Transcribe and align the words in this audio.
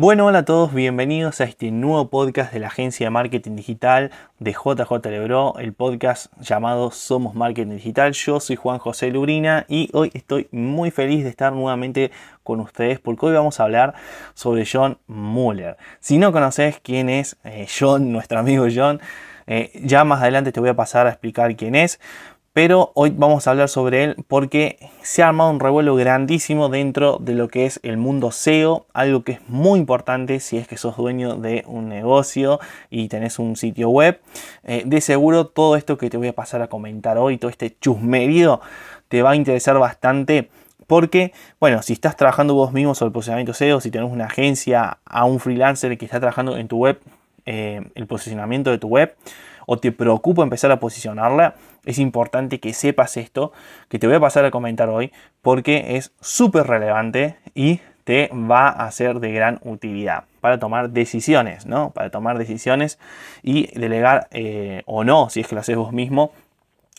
Bueno, 0.00 0.24
hola 0.24 0.38
a 0.38 0.44
todos, 0.46 0.72
bienvenidos 0.72 1.42
a 1.42 1.44
este 1.44 1.70
nuevo 1.70 2.08
podcast 2.08 2.54
de 2.54 2.58
la 2.58 2.68
agencia 2.68 3.04
de 3.04 3.10
marketing 3.10 3.54
digital 3.54 4.10
de 4.38 4.52
JJ 4.52 5.10
Lebro, 5.10 5.58
el 5.58 5.74
podcast 5.74 6.32
llamado 6.40 6.90
Somos 6.90 7.34
Marketing 7.34 7.72
Digital. 7.74 8.14
Yo 8.14 8.40
soy 8.40 8.56
Juan 8.56 8.78
José 8.78 9.10
Lubrina 9.10 9.66
y 9.68 9.90
hoy 9.92 10.10
estoy 10.14 10.48
muy 10.52 10.90
feliz 10.90 11.22
de 11.22 11.28
estar 11.28 11.52
nuevamente 11.52 12.12
con 12.44 12.60
ustedes 12.60 12.98
porque 12.98 13.26
hoy 13.26 13.34
vamos 13.34 13.60
a 13.60 13.64
hablar 13.64 13.92
sobre 14.32 14.64
John 14.64 14.96
Muller. 15.06 15.76
Si 16.00 16.16
no 16.16 16.32
conoces 16.32 16.80
quién 16.82 17.10
es 17.10 17.36
eh, 17.44 17.66
John, 17.68 18.10
nuestro 18.10 18.38
amigo 18.38 18.68
John, 18.74 19.02
eh, 19.46 19.70
ya 19.84 20.04
más 20.04 20.22
adelante 20.22 20.50
te 20.50 20.60
voy 20.60 20.70
a 20.70 20.74
pasar 20.74 21.08
a 21.08 21.10
explicar 21.10 21.54
quién 21.56 21.74
es 21.74 22.00
pero 22.52 22.90
hoy 22.94 23.14
vamos 23.16 23.46
a 23.46 23.52
hablar 23.52 23.68
sobre 23.68 24.02
él 24.02 24.16
porque 24.26 24.78
se 25.02 25.22
ha 25.22 25.28
armado 25.28 25.50
un 25.50 25.60
revuelo 25.60 25.94
grandísimo 25.94 26.68
dentro 26.68 27.18
de 27.20 27.34
lo 27.34 27.48
que 27.48 27.66
es 27.66 27.78
el 27.84 27.96
mundo 27.96 28.32
SEO, 28.32 28.86
algo 28.92 29.22
que 29.22 29.32
es 29.32 29.48
muy 29.48 29.78
importante 29.78 30.40
si 30.40 30.56
es 30.56 30.66
que 30.66 30.76
sos 30.76 30.96
dueño 30.96 31.36
de 31.36 31.64
un 31.66 31.88
negocio 31.88 32.58
y 32.90 33.08
tenés 33.08 33.38
un 33.38 33.54
sitio 33.56 33.90
web. 33.90 34.20
Eh, 34.64 34.82
de 34.84 35.00
seguro 35.00 35.46
todo 35.46 35.76
esto 35.76 35.96
que 35.96 36.10
te 36.10 36.16
voy 36.16 36.28
a 36.28 36.32
pasar 36.32 36.60
a 36.60 36.66
comentar 36.66 37.18
hoy, 37.18 37.38
todo 37.38 37.50
este 37.50 37.76
chusmerío, 37.80 38.60
te 39.08 39.22
va 39.22 39.30
a 39.30 39.36
interesar 39.36 39.78
bastante. 39.78 40.50
Porque, 40.88 41.32
bueno, 41.60 41.82
si 41.82 41.92
estás 41.92 42.16
trabajando 42.16 42.54
vos 42.54 42.72
mismo 42.72 42.96
sobre 42.96 43.08
el 43.08 43.12
posicionamiento 43.12 43.54
SEO, 43.54 43.80
si 43.80 43.92
tenés 43.92 44.10
una 44.10 44.24
agencia, 44.24 44.98
a 45.04 45.24
un 45.24 45.38
freelancer 45.38 45.96
que 45.96 46.04
está 46.04 46.18
trabajando 46.18 46.56
en 46.56 46.66
tu 46.66 46.78
web, 46.78 47.00
eh, 47.46 47.80
el 47.94 48.08
posicionamiento 48.08 48.72
de 48.72 48.78
tu 48.78 48.88
web, 48.88 49.14
o 49.66 49.78
te 49.78 49.92
preocupa 49.92 50.42
empezar 50.42 50.70
a 50.70 50.80
posicionarla, 50.80 51.54
es 51.84 51.98
importante 51.98 52.60
que 52.60 52.74
sepas 52.74 53.16
esto, 53.16 53.52
que 53.88 53.98
te 53.98 54.06
voy 54.06 54.16
a 54.16 54.20
pasar 54.20 54.44
a 54.44 54.50
comentar 54.50 54.88
hoy, 54.88 55.12
porque 55.42 55.96
es 55.96 56.12
súper 56.20 56.66
relevante 56.66 57.36
y 57.54 57.80
te 58.04 58.30
va 58.32 58.68
a 58.68 58.90
ser 58.90 59.20
de 59.20 59.32
gran 59.32 59.60
utilidad 59.62 60.24
para 60.40 60.58
tomar 60.58 60.90
decisiones, 60.90 61.66
¿no? 61.66 61.90
Para 61.90 62.10
tomar 62.10 62.38
decisiones 62.38 62.98
y 63.42 63.66
delegar 63.78 64.28
eh, 64.30 64.82
o 64.86 65.04
no, 65.04 65.30
si 65.30 65.40
es 65.40 65.46
que 65.46 65.54
lo 65.54 65.60
haces 65.60 65.76
vos 65.76 65.92
mismo, 65.92 66.32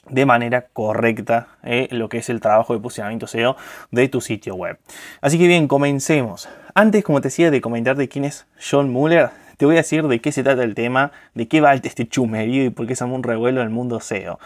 de 0.09 0.25
manera 0.25 0.67
correcta 0.73 1.47
eh, 1.63 1.87
lo 1.91 2.09
que 2.09 2.17
es 2.19 2.29
el 2.29 2.39
trabajo 2.41 2.73
de 2.73 2.79
posicionamiento 2.79 3.27
SEO 3.27 3.55
de 3.91 4.07
tu 4.09 4.21
sitio 4.21 4.55
web. 4.55 4.77
Así 5.21 5.37
que 5.37 5.47
bien, 5.47 5.67
comencemos. 5.67 6.49
Antes, 6.73 7.03
como 7.03 7.21
te 7.21 7.27
decía, 7.27 7.51
de 7.51 7.61
comentarte 7.61 8.07
quién 8.07 8.25
es 8.25 8.45
John 8.59 8.91
Muller, 8.91 9.29
te 9.61 9.65
voy 9.67 9.75
a 9.75 9.81
decir 9.85 10.07
de 10.07 10.19
qué 10.19 10.31
se 10.31 10.41
trata 10.41 10.63
el 10.63 10.73
tema, 10.73 11.11
de 11.35 11.47
qué 11.47 11.61
va 11.61 11.75
este 11.75 12.07
chumerío 12.07 12.65
y 12.65 12.69
por 12.71 12.87
qué 12.87 12.93
es 12.93 13.01
un 13.01 13.21
revuelo 13.21 13.61
en 13.61 13.67
el 13.67 13.71
mundo 13.71 13.99
SEO. 13.99 14.39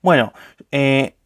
Bueno, 0.00 0.32
eh, 0.70 1.16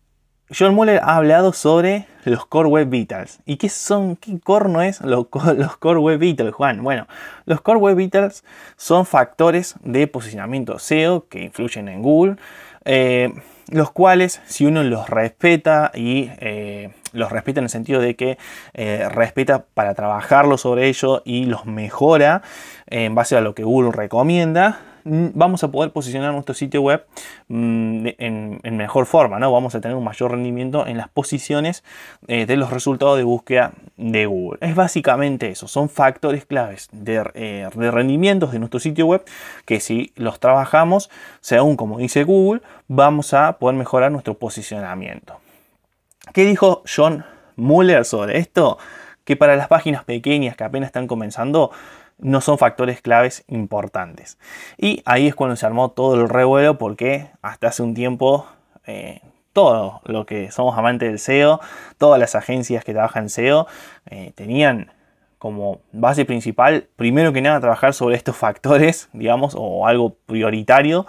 John 0.50 0.74
Muller 0.74 0.98
ha 1.04 1.14
hablado 1.14 1.52
sobre 1.52 2.08
los 2.24 2.46
Core 2.46 2.68
Web 2.68 2.88
Vitals. 2.88 3.38
¿Y 3.46 3.56
qué 3.56 3.68
son? 3.68 4.16
¿Qué 4.16 4.40
corno 4.40 4.82
es 4.82 5.00
los, 5.02 5.28
Core 5.28 6.00
Web 6.00 6.18
Vitals, 6.18 6.52
Juan? 6.52 6.82
Bueno, 6.82 7.06
los 7.44 7.60
Core 7.60 7.78
Web 7.78 7.94
Vitals 7.94 8.42
son 8.76 9.06
factores 9.06 9.76
de 9.84 10.08
posicionamiento 10.08 10.80
SEO 10.80 11.28
que 11.28 11.44
influyen 11.44 11.86
en 11.86 12.02
Google. 12.02 12.38
Eh, 12.86 13.32
los 13.70 13.90
cuales 13.90 14.40
si 14.46 14.66
uno 14.66 14.82
los 14.82 15.08
respeta 15.08 15.90
y 15.94 16.30
eh, 16.38 16.90
los 17.12 17.30
respeta 17.30 17.60
en 17.60 17.64
el 17.64 17.70
sentido 17.70 18.00
de 18.00 18.16
que 18.16 18.38
eh, 18.74 19.08
respeta 19.10 19.64
para 19.74 19.94
trabajarlo 19.94 20.58
sobre 20.58 20.88
ello 20.88 21.22
y 21.24 21.44
los 21.44 21.66
mejora 21.66 22.42
en 22.86 23.14
base 23.14 23.36
a 23.36 23.40
lo 23.40 23.54
que 23.54 23.64
Google 23.64 23.92
recomienda, 23.92 24.80
vamos 25.04 25.64
a 25.64 25.70
poder 25.70 25.92
posicionar 25.92 26.32
nuestro 26.32 26.54
sitio 26.54 26.82
web 26.82 27.06
mm, 27.48 28.06
en, 28.18 28.76
mejor 28.76 29.06
forma, 29.06 29.38
¿no? 29.38 29.52
Vamos 29.52 29.74
a 29.74 29.80
tener 29.80 29.96
un 29.96 30.04
mayor 30.04 30.32
rendimiento 30.32 30.86
en 30.86 30.96
las 30.96 31.08
posiciones 31.08 31.84
eh, 32.26 32.46
de 32.46 32.56
los 32.56 32.70
resultados 32.70 33.16
de 33.16 33.24
búsqueda 33.24 33.72
de 33.96 34.26
Google. 34.26 34.58
Es 34.60 34.74
básicamente 34.74 35.48
eso, 35.48 35.68
son 35.68 35.88
factores 35.88 36.46
claves 36.46 36.88
de, 36.92 37.28
eh, 37.34 37.68
de 37.74 37.90
rendimientos 37.90 38.52
de 38.52 38.58
nuestro 38.58 38.80
sitio 38.80 39.06
web 39.06 39.24
que 39.64 39.80
si 39.80 40.12
los 40.16 40.40
trabajamos, 40.40 41.10
según 41.40 41.76
como 41.76 41.98
dice 41.98 42.24
Google, 42.24 42.62
vamos 42.86 43.34
a 43.34 43.58
poder 43.58 43.76
mejorar 43.76 44.12
nuestro 44.12 44.34
posicionamiento. 44.34 45.40
¿Qué 46.32 46.44
dijo 46.44 46.82
John 46.84 47.24
Muller 47.56 48.04
sobre 48.04 48.38
esto? 48.38 48.78
Que 49.24 49.36
para 49.36 49.56
las 49.56 49.68
páginas 49.68 50.04
pequeñas 50.04 50.56
que 50.56 50.64
apenas 50.64 50.88
están 50.88 51.06
comenzando, 51.06 51.70
no 52.18 52.40
son 52.40 52.58
factores 52.58 53.00
claves 53.00 53.44
importantes. 53.48 54.38
Y 54.76 55.02
ahí 55.04 55.26
es 55.26 55.34
cuando 55.34 55.56
se 55.56 55.66
armó 55.66 55.90
todo 55.90 56.14
el 56.14 56.28
revuelo 56.28 56.78
porque 56.78 57.30
hasta 57.42 57.68
hace 57.68 57.82
un 57.82 57.94
tiempo 57.94 58.46
eh, 58.86 59.20
todo 59.52 60.00
lo 60.04 60.26
que 60.26 60.50
somos 60.50 60.76
amantes 60.78 61.08
del 61.08 61.18
SEO, 61.18 61.60
todas 61.96 62.20
las 62.20 62.34
agencias 62.34 62.84
que 62.84 62.92
trabajan 62.92 63.24
en 63.24 63.30
SEO 63.30 63.66
eh, 64.06 64.32
tenían 64.34 64.92
como 65.38 65.80
base 65.92 66.24
principal, 66.24 66.88
primero 66.96 67.32
que 67.32 67.40
nada, 67.40 67.60
trabajar 67.60 67.94
sobre 67.94 68.16
estos 68.16 68.36
factores, 68.36 69.08
digamos, 69.12 69.54
o 69.56 69.86
algo 69.86 70.16
prioritario, 70.26 71.06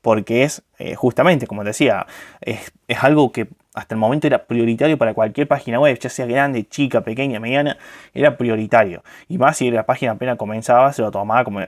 porque 0.00 0.44
es 0.44 0.62
eh, 0.78 0.94
justamente, 0.94 1.46
como 1.46 1.64
decía, 1.64 2.06
es, 2.40 2.72
es 2.88 3.04
algo 3.04 3.32
que 3.32 3.48
hasta 3.76 3.94
el 3.94 4.00
momento 4.00 4.26
era 4.26 4.46
prioritario 4.46 4.96
para 4.96 5.12
cualquier 5.12 5.46
página 5.46 5.78
web, 5.78 5.98
ya 5.98 6.08
sea 6.08 6.24
grande, 6.24 6.66
chica, 6.66 7.02
pequeña, 7.02 7.38
mediana, 7.38 7.76
era 8.14 8.38
prioritario. 8.38 9.04
Y 9.28 9.36
más 9.36 9.58
si 9.58 9.70
la 9.70 9.84
página 9.84 10.12
apenas 10.12 10.36
comenzaba, 10.38 10.92
se 10.94 11.02
lo 11.02 11.10
tomaba 11.10 11.44
como, 11.44 11.60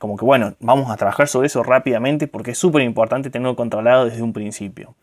como 0.00 0.16
que, 0.16 0.24
bueno, 0.24 0.54
vamos 0.60 0.90
a 0.90 0.96
trabajar 0.96 1.28
sobre 1.28 1.48
eso 1.48 1.62
rápidamente 1.62 2.26
porque 2.26 2.52
es 2.52 2.58
súper 2.58 2.82
importante 2.82 3.28
tenerlo 3.28 3.54
controlado 3.54 4.06
desde 4.06 4.22
un 4.22 4.32
principio. 4.32 4.94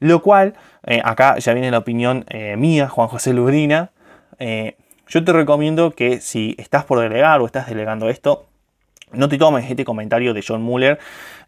Lo 0.00 0.20
cual, 0.20 0.54
eh, 0.84 1.00
acá 1.02 1.38
ya 1.38 1.54
viene 1.54 1.70
la 1.70 1.78
opinión 1.78 2.26
eh, 2.28 2.56
mía, 2.58 2.88
Juan 2.88 3.08
José 3.08 3.32
Lubrina. 3.32 3.90
Eh, 4.38 4.76
yo 5.08 5.24
te 5.24 5.32
recomiendo 5.32 5.92
que 5.92 6.20
si 6.20 6.54
estás 6.58 6.84
por 6.84 7.00
delegar 7.00 7.40
o 7.40 7.46
estás 7.46 7.66
delegando 7.68 8.10
esto, 8.10 8.49
no 9.12 9.28
te 9.28 9.38
tomes 9.38 9.68
este 9.70 9.84
comentario 9.84 10.34
de 10.34 10.44
John 10.46 10.62
Muller, 10.62 10.98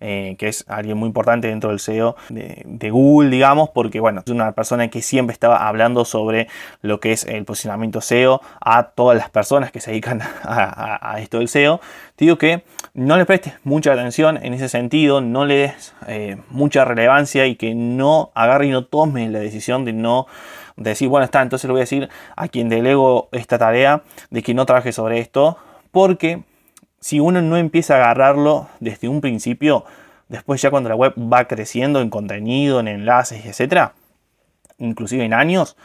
eh, 0.00 0.34
que 0.38 0.48
es 0.48 0.64
alguien 0.68 0.96
muy 0.96 1.06
importante 1.06 1.48
dentro 1.48 1.70
del 1.70 1.78
SEO 1.78 2.16
de, 2.28 2.90
Google, 2.90 3.30
digamos, 3.30 3.70
porque 3.70 4.00
bueno, 4.00 4.22
es 4.24 4.30
una 4.30 4.52
persona 4.52 4.88
que 4.88 5.00
siempre 5.02 5.32
estaba 5.32 5.68
hablando 5.68 6.04
sobre 6.04 6.48
lo 6.80 7.00
que 7.00 7.12
es 7.12 7.24
el 7.24 7.44
posicionamiento 7.44 8.00
SEO 8.00 8.40
a 8.60 8.88
todas 8.88 9.16
las 9.16 9.30
personas 9.30 9.70
que 9.70 9.80
se 9.80 9.90
dedican 9.90 10.20
a, 10.42 11.16
esto 11.20 11.38
del 11.38 11.48
SEO. 11.48 11.80
Te 12.16 12.24
digo 12.24 12.36
que 12.36 12.64
no 12.94 13.16
le 13.16 13.24
prestes 13.24 13.54
mucha 13.64 13.92
atención 13.92 14.38
en 14.42 14.54
ese 14.54 14.68
sentido, 14.68 15.20
no 15.20 15.46
le 15.46 15.54
des 15.54 15.94
eh, 16.08 16.36
mucha 16.50 16.84
relevancia 16.84 17.46
y 17.46 17.56
que 17.56 17.74
no 17.74 18.32
agarre 18.34 18.66
y 18.66 18.70
no 18.70 18.84
tome 18.84 19.28
la 19.28 19.38
decisión 19.38 19.84
de 19.84 19.92
no 19.92 20.26
decir, 20.76 21.08
bueno, 21.08 21.24
está, 21.24 21.42
entonces 21.42 21.68
le 21.68 21.72
voy 21.72 21.80
a 21.80 21.84
decir 21.84 22.08
a 22.36 22.48
quien 22.48 22.68
delego 22.68 23.28
esta 23.32 23.58
tarea 23.58 24.02
de 24.30 24.42
que 24.42 24.54
no 24.54 24.66
trabaje 24.66 24.92
sobre 24.92 25.20
esto, 25.20 25.58
porque 25.90 26.42
si 27.02 27.18
uno 27.18 27.42
no 27.42 27.56
empieza 27.56 27.94
a 27.94 27.96
agarrarlo 27.96 28.68
desde 28.78 29.08
un 29.08 29.20
principio, 29.20 29.84
después 30.28 30.62
ya 30.62 30.70
cuando 30.70 30.88
la 30.88 30.94
web 30.94 31.12
va 31.18 31.48
creciendo 31.48 32.00
en 32.00 32.10
contenido, 32.10 32.78
en 32.78 32.86
enlaces, 32.86 33.44
etcétera, 33.44 33.94
inclusive 34.78 35.24
en 35.24 35.34
años, 35.34 35.76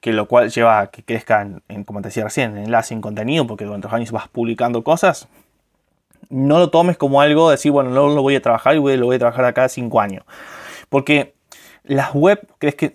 que 0.00 0.12
lo 0.12 0.28
cual 0.28 0.50
lleva 0.50 0.80
a 0.80 0.86
que 0.88 1.02
crezcan, 1.02 1.62
en, 1.68 1.84
como 1.84 2.02
te 2.02 2.08
decía 2.08 2.24
recién, 2.24 2.58
en 2.58 2.64
enlace, 2.64 2.92
en 2.92 3.00
contenido, 3.00 3.46
porque 3.46 3.64
durante 3.64 3.86
los 3.86 3.94
años 3.94 4.12
vas 4.12 4.28
publicando 4.28 4.84
cosas, 4.84 5.28
no 6.28 6.58
lo 6.58 6.68
tomes 6.68 6.98
como 6.98 7.22
algo 7.22 7.48
de 7.48 7.54
decir, 7.54 7.72
bueno, 7.72 7.88
no 7.88 8.08
lo 8.08 8.20
voy 8.20 8.36
a 8.36 8.42
trabajar 8.42 8.74
y 8.76 8.96
lo 8.98 9.06
voy 9.06 9.16
a 9.16 9.18
trabajar 9.18 9.46
acá 9.46 9.66
cinco 9.70 9.98
años. 9.98 10.24
Porque 10.90 11.32
las 11.84 12.12
web 12.12 12.46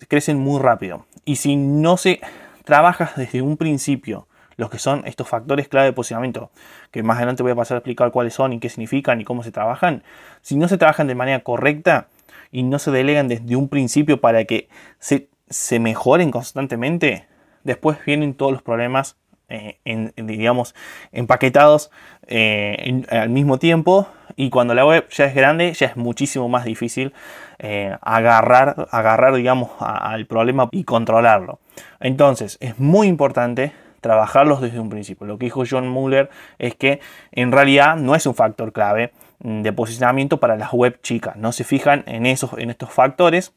crecen 0.08 0.38
muy 0.38 0.62
rápido. 0.62 1.08
Y 1.26 1.38
si 1.38 1.56
no 1.56 1.98
se 1.98 2.22
trabaja 2.64 3.12
desde 3.16 3.42
un 3.42 3.58
principio 3.58 4.28
los 4.58 4.70
que 4.70 4.80
son 4.80 5.04
estos 5.06 5.28
factores 5.28 5.68
clave 5.68 5.88
de 5.88 5.94
posicionamiento, 5.94 6.52
que 6.92 7.04
más 7.04 7.18
adelante 7.18 7.44
voy 7.44 7.52
a 7.52 7.56
pasar 7.56 7.76
a 7.76 7.80
explicar 7.80 8.12
cuáles 8.12 8.34
son 8.34 8.54
y 8.54 8.60
qué 8.60 8.70
significan 8.70 9.20
y 9.22 9.26
cómo 9.26 9.44
se 9.44 9.52
trabajan, 9.52 10.04
si 10.42 10.56
no 10.56 10.68
se 10.68 10.78
trabajan 10.78 11.08
de 11.08 11.16
manera 11.16 11.40
correcta 11.42 12.08
y 12.52 12.64
no 12.64 12.80
se 12.80 12.92
delegan 12.92 13.28
desde 13.28 13.56
un 13.56 13.68
principio 13.68 14.22
para 14.22 14.46
que 14.46 14.70
se, 15.00 15.80
mejoren 15.80 16.32
constantemente, 16.32 17.28
después 17.64 17.98
vienen 18.06 18.34
todos 18.34 18.52
los 18.52 18.62
problemas, 18.62 19.18
eh, 19.50 19.80
digamos, 20.16 20.74
empaquetados 21.12 21.92
eh, 22.28 23.04
al 23.10 23.30
mismo 23.30 23.60
tiempo. 23.60 24.08
Y 24.38 24.50
cuando 24.50 24.74
la 24.74 24.86
web 24.86 25.08
ya 25.10 25.26
es 25.26 25.36
grande 25.36 25.74
ya 25.74 25.88
es 25.88 25.96
muchísimo 25.96 26.50
más 26.50 26.66
difícil 26.66 27.14
eh, 27.60 27.96
agarrar, 28.02 28.88
agarrar 28.92 29.34
digamos 29.34 29.72
al 29.80 30.26
problema 30.26 30.68
y 30.72 30.84
controlarlo. 30.84 31.60
Entonces 32.00 32.58
es 32.60 32.80
muy 32.80 33.08
importante 33.08 33.72
trabajarlos 34.06 34.62
desde 34.62 34.80
un 34.80 34.90
principio. 34.90 35.26
Lo 35.26 35.40
que 35.40 35.48
dijo 35.48 35.64
John 35.68 35.88
Muller 35.90 36.30
es 36.60 36.76
que 36.76 37.00
en 37.32 37.52
realidad 37.52 37.98
no 37.98 38.14
es 38.14 38.28
un 38.28 38.36
factor 38.36 38.72
clave 38.72 39.14
mm, 39.40 39.64
de 39.64 39.74
posicionamiento 39.74 40.40
para 40.40 40.56
las 40.58 40.72
web 40.74 41.02
chicas. 41.02 41.38
No 41.38 41.52
se 41.52 41.64
fijan 41.64 42.04
en, 42.06 42.28
esos, 42.28 42.54
en 42.60 42.70
estos 42.70 42.92
factores, 42.92 43.52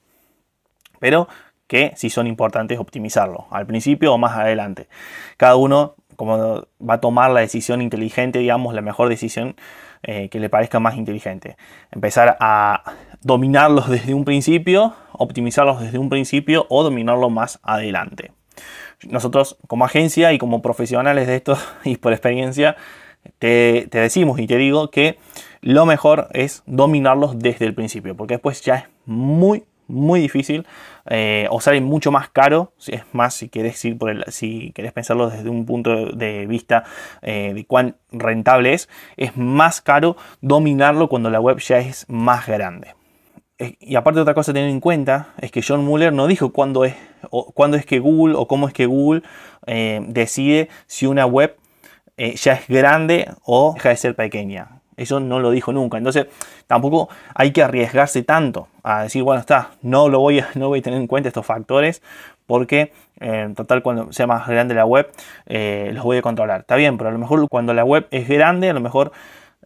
pero 1.00 1.29
que 1.67 1.93
sí 1.97 2.09
son 2.09 2.27
importantes 2.27 2.79
optimizarlo 2.79 3.47
al 3.50 3.67
principio 3.67 4.15
o 4.15 4.17
más 4.17 4.39
adelante. 4.39 4.89
Cada 5.37 5.56
uno 5.56 5.97
como 6.17 6.67
va 6.81 6.95
a 6.95 7.00
tomar 7.00 7.31
la 7.31 7.41
decisión 7.41 7.83
inteligente, 7.83 8.39
digamos, 8.39 8.73
la 8.73 8.81
mejor 8.81 9.11
decisión 9.11 9.55
eh, 10.03 10.31
que 10.31 10.41
le 10.41 10.49
parezca 10.49 10.81
más 10.81 10.97
inteligente. 10.97 11.59
Empezar 11.93 12.39
a 12.41 12.85
dominarlos 13.21 13.91
desde 13.91 14.15
un 14.15 14.25
principio, 14.25 14.95
optimizarlos 15.12 15.79
desde 15.79 15.99
un 15.99 16.09
principio 16.09 16.65
o 16.71 16.83
dominarlo 16.83 17.29
más 17.29 17.61
adelante. 17.62 18.33
Nosotros 19.06 19.56
como 19.67 19.85
agencia 19.85 20.33
y 20.33 20.39
como 20.39 20.62
profesionales 20.62 21.27
de 21.27 21.37
esto 21.37 21.56
y 21.85 21.97
por 21.97 22.12
experiencia, 22.12 22.77
te, 23.39 23.89
decimos 23.91 24.39
y 24.39 24.47
te 24.47 24.56
digo 24.56 24.91
que 24.91 25.19
lo 25.61 25.87
mejor 25.87 26.29
es 26.33 26.62
dominarlos 26.67 27.39
desde 27.39 27.67
el 27.67 27.75
principio, 27.75 28.17
porque 28.17 28.35
después 28.35 28.62
ya 28.62 28.77
es 28.77 28.85
muy, 29.06 29.65
muy 29.87 30.21
difícil 30.21 30.67
eh, 31.06 31.47
o 31.50 31.61
sale 31.61 31.81
mucho 31.81 32.12
más 32.12 32.29
caro. 32.29 32.73
Es 32.87 33.03
más, 33.12 33.35
si 33.35 33.49
querés, 33.49 33.85
ir 33.85 33.99
por 33.99 34.11
el, 34.11 34.25
si 34.29 34.73
querés 34.73 34.93
pensarlo 34.93 35.31
desde 35.31 35.49
un 35.49 35.67
punto 35.67 36.06
de 36.06 36.47
vista 36.47 36.85
eh, 37.23 37.53
de 37.55 37.65
cuán 37.65 37.97
rentable 38.12 38.73
es, 38.73 38.89
es 39.17 39.37
más 39.37 39.81
caro 39.81 40.17
dominarlo 40.41 41.09
cuando 41.09 41.31
la 41.31 41.41
web 41.41 41.59
ya 41.59 41.79
es 41.79 42.06
más 42.09 42.47
grande. 42.47 42.98
Y 43.58 43.96
aparte 43.96 44.20
otra 44.20 44.34
cosa 44.34 44.52
a 44.52 44.55
tener 44.55 44.70
en 44.70 44.81
cuenta 44.81 45.34
es 45.38 45.50
que 45.50 45.62
John 45.66 45.84
Mueller 45.84 46.12
no 46.12 46.28
dijo 46.28 46.52
cuándo 46.52 46.84
es, 46.84 46.94
cuándo 47.55 47.76
es 47.76 47.84
que 47.84 47.99
Google 47.99 48.34
o 48.37 48.46
cómo 48.46 48.69
es 48.69 48.75
que 48.75 48.87
Google 48.87 49.22
eh, 49.66 50.00
decide 50.06 50.69
si 50.87 51.06
una 51.06 51.26
web 51.26 51.56
ya 52.16 52.52
es 52.55 52.66
grande 52.69 53.31
o 53.44 53.75
deja 53.75 53.90
de 53.90 53.96
ser 53.96 54.14
pequeña. 54.16 54.78
Eso 54.99 55.20
no 55.20 55.38
lo 55.38 55.52
dijo 55.52 55.72
nunca. 55.72 55.96
Entonces 55.96 56.26
tampoco 56.66 57.08
hay 57.34 57.52
que 57.52 57.62
arriesgarse 57.62 58.22
tanto 58.25 58.69
a 58.82 59.05
decir, 59.05 59.22
bueno, 59.22 59.40
está, 59.40 59.70
no 59.81 60.08
lo 60.08 60.19
voy 60.19 60.40
a, 60.40 60.49
no 60.56 60.69
voy 60.69 60.81
a 60.81 60.82
tener 60.82 61.00
en 61.00 61.06
cuenta 61.06 61.28
estos 61.28 61.46
factores 61.46 62.02
porque 62.46 62.93
en 63.20 63.54
total 63.54 63.82
cuando 63.82 64.12
sea 64.12 64.26
más 64.26 64.46
grande 64.49 64.75
la 64.75 64.84
web 64.84 65.11
eh, 65.46 65.93
los 65.94 66.04
voy 66.04 66.19
a 66.19 66.22
controlar. 66.22 66.61
Está 66.61 66.76
bien, 66.76 66.99
pero 66.99 67.11
a 67.11 67.12
lo 67.12 67.19
mejor 67.19 67.49
cuando 67.49 67.72
la 67.72 67.84
web 67.84 68.08
es 68.11 68.28
grande, 68.28 68.69
a 68.69 68.72
lo 68.72 68.81
mejor 68.81 69.12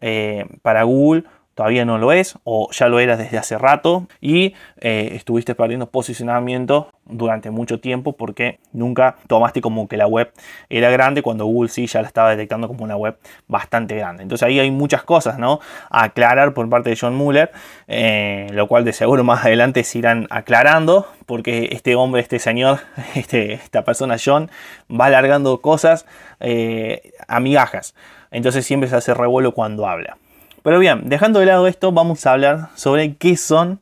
eh, 0.00 0.46
para 0.62 0.82
Google 0.82 1.24
todavía 1.54 1.84
no 1.84 1.98
lo 1.98 2.12
es 2.12 2.38
o 2.44 2.70
ya 2.72 2.88
lo 2.88 3.00
era 3.00 3.16
desde 3.16 3.38
hace 3.38 3.58
rato 3.58 4.06
y 4.20 4.54
eh, 4.80 5.10
estuviste 5.14 5.54
perdiendo 5.54 5.86
posicionamiento 5.86 6.90
durante 7.04 7.50
mucho 7.50 7.80
tiempo 7.80 8.12
porque 8.12 8.58
nunca 8.72 9.16
tomaste 9.26 9.60
como 9.60 9.88
que 9.88 9.96
la 9.96 10.06
web 10.06 10.32
era 10.70 10.90
grande 10.90 11.22
cuando 11.22 11.44
Google 11.44 11.68
sí 11.68 11.86
ya 11.86 12.00
la 12.00 12.08
estaba 12.08 12.30
detectando 12.30 12.68
como 12.68 12.84
una 12.84 12.96
web 12.96 13.16
bastante 13.48 13.96
grande. 13.96 14.22
Entonces 14.22 14.46
ahí 14.46 14.60
hay 14.60 14.70
muchas 14.70 15.02
cosas 15.02 15.38
¿no? 15.38 15.60
a 15.90 16.04
aclarar 16.04 16.54
por 16.54 16.68
parte 16.68 16.90
de 16.90 16.96
John 16.98 17.14
Muller, 17.14 17.50
eh, 17.88 18.46
lo 18.52 18.66
cual 18.68 18.84
de 18.84 18.92
seguro 18.92 19.24
más 19.24 19.44
adelante 19.44 19.84
se 19.84 19.98
irán 19.98 20.26
aclarando 20.30 21.06
porque 21.26 21.70
este 21.72 21.94
hombre, 21.96 22.22
este 22.22 22.38
señor, 22.38 22.80
este, 23.14 23.54
esta 23.54 23.84
persona 23.84 24.16
John 24.22 24.50
va 24.90 25.06
alargando 25.06 25.60
cosas 25.60 26.06
eh, 26.40 27.12
a 27.28 27.40
migajas. 27.40 27.94
Entonces 28.30 28.64
siempre 28.64 28.88
se 28.88 28.96
hace 28.96 29.12
revuelo 29.12 29.52
cuando 29.52 29.86
habla. 29.86 30.16
Pero 30.62 30.78
bien, 30.78 31.08
dejando 31.08 31.40
de 31.40 31.46
lado 31.46 31.66
esto, 31.66 31.92
vamos 31.92 32.24
a 32.26 32.32
hablar 32.32 32.68
sobre 32.74 33.16
qué 33.16 33.36
son 33.36 33.80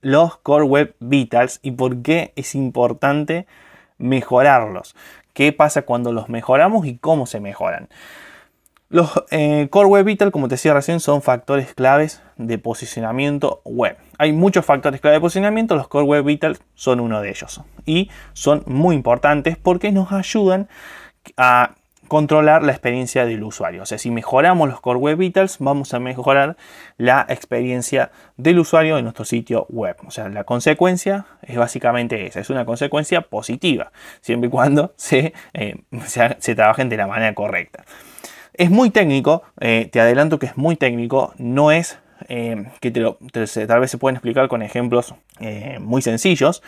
los 0.00 0.36
Core 0.38 0.64
Web 0.64 0.94
Vitals 1.00 1.60
y 1.62 1.72
por 1.72 2.02
qué 2.02 2.32
es 2.36 2.54
importante 2.54 3.46
mejorarlos. 3.98 4.94
¿Qué 5.34 5.52
pasa 5.52 5.82
cuando 5.82 6.12
los 6.12 6.28
mejoramos 6.28 6.86
y 6.86 6.96
cómo 6.96 7.26
se 7.26 7.40
mejoran? 7.40 7.88
Los 8.90 9.22
eh, 9.30 9.68
Core 9.70 9.88
Web 9.88 10.06
Vitals, 10.06 10.32
como 10.32 10.48
te 10.48 10.54
decía 10.54 10.72
recién, 10.72 10.98
son 10.98 11.20
factores 11.20 11.74
claves 11.74 12.22
de 12.36 12.56
posicionamiento 12.56 13.60
web. 13.64 13.98
Hay 14.16 14.32
muchos 14.32 14.64
factores 14.64 15.02
clave 15.02 15.16
de 15.16 15.20
posicionamiento, 15.20 15.76
los 15.76 15.88
Core 15.88 16.06
Web 16.06 16.24
Vitals 16.24 16.62
son 16.74 17.00
uno 17.00 17.20
de 17.20 17.28
ellos. 17.28 17.60
Y 17.84 18.10
son 18.32 18.62
muy 18.66 18.96
importantes 18.96 19.58
porque 19.58 19.92
nos 19.92 20.10
ayudan 20.10 20.68
a 21.36 21.74
controlar 22.08 22.62
la 22.62 22.72
experiencia 22.72 23.24
del 23.24 23.44
usuario. 23.44 23.82
O 23.82 23.86
sea, 23.86 23.98
si 23.98 24.10
mejoramos 24.10 24.68
los 24.68 24.80
Core 24.80 24.98
Web 24.98 25.18
Vitals, 25.18 25.58
vamos 25.60 25.94
a 25.94 26.00
mejorar 26.00 26.56
la 26.96 27.24
experiencia 27.28 28.10
del 28.36 28.58
usuario 28.58 28.98
en 28.98 29.04
nuestro 29.04 29.24
sitio 29.24 29.66
web. 29.68 29.96
O 30.06 30.10
sea, 30.10 30.28
la 30.28 30.44
consecuencia 30.44 31.26
es 31.42 31.56
básicamente 31.56 32.26
esa, 32.26 32.40
es 32.40 32.50
una 32.50 32.64
consecuencia 32.64 33.20
positiva, 33.20 33.92
siempre 34.20 34.48
y 34.48 34.50
cuando 34.50 34.92
se, 34.96 35.32
eh, 35.52 35.76
se, 36.06 36.54
trabajen 36.54 36.88
de 36.88 36.96
la 36.96 37.06
manera 37.06 37.34
correcta. 37.34 37.84
Es 38.54 38.70
muy 38.70 38.90
técnico, 38.90 39.42
eh, 39.60 39.88
te 39.92 40.00
adelanto 40.00 40.38
que 40.38 40.46
es 40.46 40.56
muy 40.56 40.74
técnico, 40.74 41.32
no 41.38 41.70
es 41.70 41.98
eh, 42.28 42.64
que 42.80 42.90
te 42.90 42.98
lo, 42.98 43.18
tal 43.32 43.80
vez 43.80 43.90
se 43.90 43.98
pueden 43.98 44.16
explicar 44.16 44.48
con 44.48 44.62
ejemplos 44.62 45.14
muy 45.78 46.02
sencillos, 46.02 46.62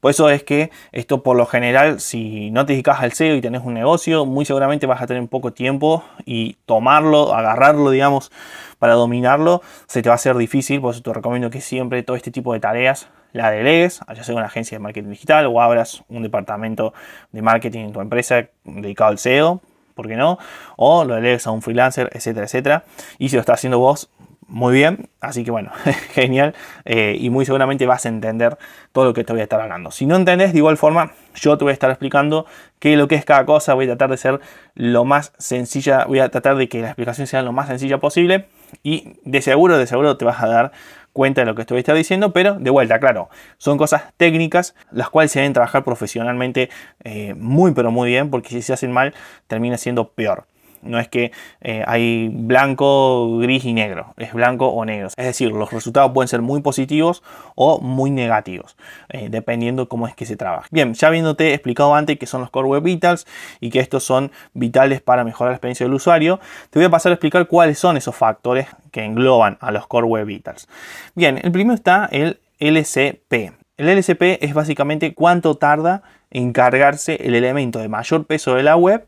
por 0.00 0.10
eso 0.10 0.30
es 0.30 0.42
que 0.42 0.70
esto 0.92 1.22
por 1.22 1.36
lo 1.36 1.46
general, 1.46 2.00
si 2.00 2.50
no 2.50 2.64
te 2.64 2.72
dedicas 2.72 3.00
al 3.00 3.12
SEO 3.12 3.36
y 3.36 3.40
tenés 3.40 3.62
un 3.62 3.74
negocio, 3.74 4.24
muy 4.24 4.44
seguramente 4.44 4.86
vas 4.86 5.02
a 5.02 5.06
tener 5.06 5.26
poco 5.28 5.52
tiempo 5.52 6.02
y 6.24 6.54
tomarlo, 6.66 7.34
agarrarlo, 7.34 7.90
digamos, 7.90 8.32
para 8.78 8.94
dominarlo, 8.94 9.60
se 9.86 10.00
te 10.02 10.08
va 10.08 10.14
a 10.14 10.16
hacer 10.16 10.36
difícil. 10.36 10.80
Por 10.80 10.94
eso 10.94 11.02
te 11.02 11.12
recomiendo 11.12 11.50
que 11.50 11.60
siempre 11.60 12.02
todo 12.02 12.16
este 12.16 12.30
tipo 12.30 12.54
de 12.54 12.60
tareas 12.60 13.08
la 13.32 13.50
delegues, 13.50 14.00
ya 14.14 14.24
sea 14.24 14.34
una 14.34 14.46
agencia 14.46 14.76
de 14.76 14.82
marketing 14.82 15.10
digital 15.10 15.46
o 15.46 15.60
abras 15.60 16.02
un 16.08 16.22
departamento 16.22 16.94
de 17.30 17.42
marketing 17.42 17.80
en 17.80 17.92
tu 17.92 18.00
empresa 18.00 18.48
dedicado 18.64 19.10
al 19.10 19.18
SEO, 19.18 19.60
¿por 19.94 20.08
qué 20.08 20.16
no? 20.16 20.38
O 20.76 21.04
lo 21.04 21.14
delegues 21.14 21.46
a 21.46 21.50
un 21.50 21.62
freelancer, 21.62 22.10
etcétera, 22.12 22.46
etcétera. 22.46 22.84
Y 23.18 23.28
si 23.28 23.36
lo 23.36 23.40
estás 23.40 23.60
haciendo 23.60 23.78
vos, 23.78 24.10
muy 24.50 24.74
bien, 24.74 25.08
así 25.20 25.44
que 25.44 25.52
bueno, 25.52 25.70
genial 26.12 26.54
eh, 26.84 27.16
y 27.18 27.30
muy 27.30 27.46
seguramente 27.46 27.86
vas 27.86 28.04
a 28.04 28.08
entender 28.08 28.58
todo 28.90 29.04
lo 29.04 29.14
que 29.14 29.22
te 29.22 29.32
voy 29.32 29.40
a 29.40 29.44
estar 29.44 29.60
hablando. 29.60 29.92
Si 29.92 30.06
no 30.06 30.16
entendés, 30.16 30.52
de 30.52 30.58
igual 30.58 30.76
forma, 30.76 31.12
yo 31.36 31.56
te 31.56 31.64
voy 31.64 31.70
a 31.70 31.72
estar 31.72 31.88
explicando 31.88 32.46
qué 32.80 32.94
es 32.94 32.98
lo 32.98 33.06
que 33.06 33.14
es 33.14 33.24
cada 33.24 33.46
cosa, 33.46 33.74
voy 33.74 33.84
a 33.84 33.88
tratar 33.88 34.10
de 34.10 34.16
ser 34.16 34.40
lo 34.74 35.04
más 35.04 35.32
sencilla, 35.38 36.04
voy 36.04 36.18
a 36.18 36.28
tratar 36.30 36.56
de 36.56 36.68
que 36.68 36.80
la 36.80 36.88
explicación 36.88 37.28
sea 37.28 37.42
lo 37.42 37.52
más 37.52 37.68
sencilla 37.68 37.98
posible 37.98 38.48
y 38.82 39.14
de 39.24 39.40
seguro, 39.40 39.78
de 39.78 39.86
seguro 39.86 40.16
te 40.16 40.24
vas 40.24 40.42
a 40.42 40.48
dar 40.48 40.72
cuenta 41.12 41.42
de 41.42 41.46
lo 41.46 41.54
que 41.54 41.62
estar 41.62 41.94
diciendo, 41.94 42.32
pero 42.32 42.54
de 42.54 42.70
vuelta, 42.70 42.98
claro, 42.98 43.30
son 43.56 43.78
cosas 43.78 44.02
técnicas 44.16 44.74
las 44.90 45.10
cuales 45.10 45.30
se 45.30 45.38
deben 45.38 45.52
trabajar 45.52 45.84
profesionalmente 45.84 46.70
eh, 47.04 47.34
muy 47.34 47.72
pero 47.72 47.92
muy 47.92 48.08
bien 48.10 48.30
porque 48.30 48.48
si 48.48 48.62
se 48.62 48.72
hacen 48.72 48.90
mal 48.90 49.14
termina 49.46 49.78
siendo 49.78 50.08
peor. 50.08 50.46
No 50.82 50.98
es 50.98 51.08
que 51.08 51.32
eh, 51.60 51.84
hay 51.86 52.28
blanco, 52.32 53.38
gris 53.38 53.64
y 53.64 53.72
negro. 53.72 54.14
Es 54.16 54.32
blanco 54.32 54.68
o 54.68 54.84
negro. 54.84 55.08
Es 55.08 55.26
decir, 55.26 55.52
los 55.52 55.72
resultados 55.72 56.12
pueden 56.12 56.28
ser 56.28 56.42
muy 56.42 56.62
positivos 56.62 57.22
o 57.54 57.80
muy 57.80 58.10
negativos, 58.10 58.76
eh, 59.08 59.28
dependiendo 59.30 59.88
cómo 59.88 60.06
es 60.06 60.14
que 60.14 60.26
se 60.26 60.36
trabaja. 60.36 60.66
Bien, 60.70 60.94
ya 60.94 61.08
habiéndote 61.08 61.52
explicado 61.52 61.94
antes 61.94 62.18
que 62.18 62.26
son 62.26 62.40
los 62.40 62.50
Core 62.50 62.68
Web 62.68 62.82
Vitals 62.82 63.26
y 63.60 63.70
que 63.70 63.80
estos 63.80 64.04
son 64.04 64.32
vitales 64.54 65.00
para 65.00 65.24
mejorar 65.24 65.52
la 65.52 65.56
experiencia 65.56 65.84
del 65.84 65.94
usuario, 65.94 66.40
te 66.70 66.78
voy 66.78 66.86
a 66.86 66.90
pasar 66.90 67.10
a 67.10 67.14
explicar 67.14 67.46
cuáles 67.46 67.78
son 67.78 67.96
esos 67.96 68.16
factores 68.16 68.66
que 68.90 69.04
engloban 69.04 69.58
a 69.60 69.70
los 69.70 69.86
Core 69.86 70.06
Web 70.06 70.26
Vitals. 70.26 70.68
Bien, 71.14 71.38
el 71.42 71.52
primero 71.52 71.74
está 71.74 72.08
el 72.10 72.40
LCP. 72.58 73.52
El 73.76 73.88
LCP 73.88 74.42
es 74.42 74.52
básicamente 74.52 75.14
cuánto 75.14 75.56
tarda 75.56 76.02
en 76.30 76.52
cargarse 76.52 77.16
el 77.26 77.34
elemento 77.34 77.78
de 77.78 77.88
mayor 77.88 78.26
peso 78.26 78.54
de 78.54 78.62
la 78.62 78.76
web 78.76 79.06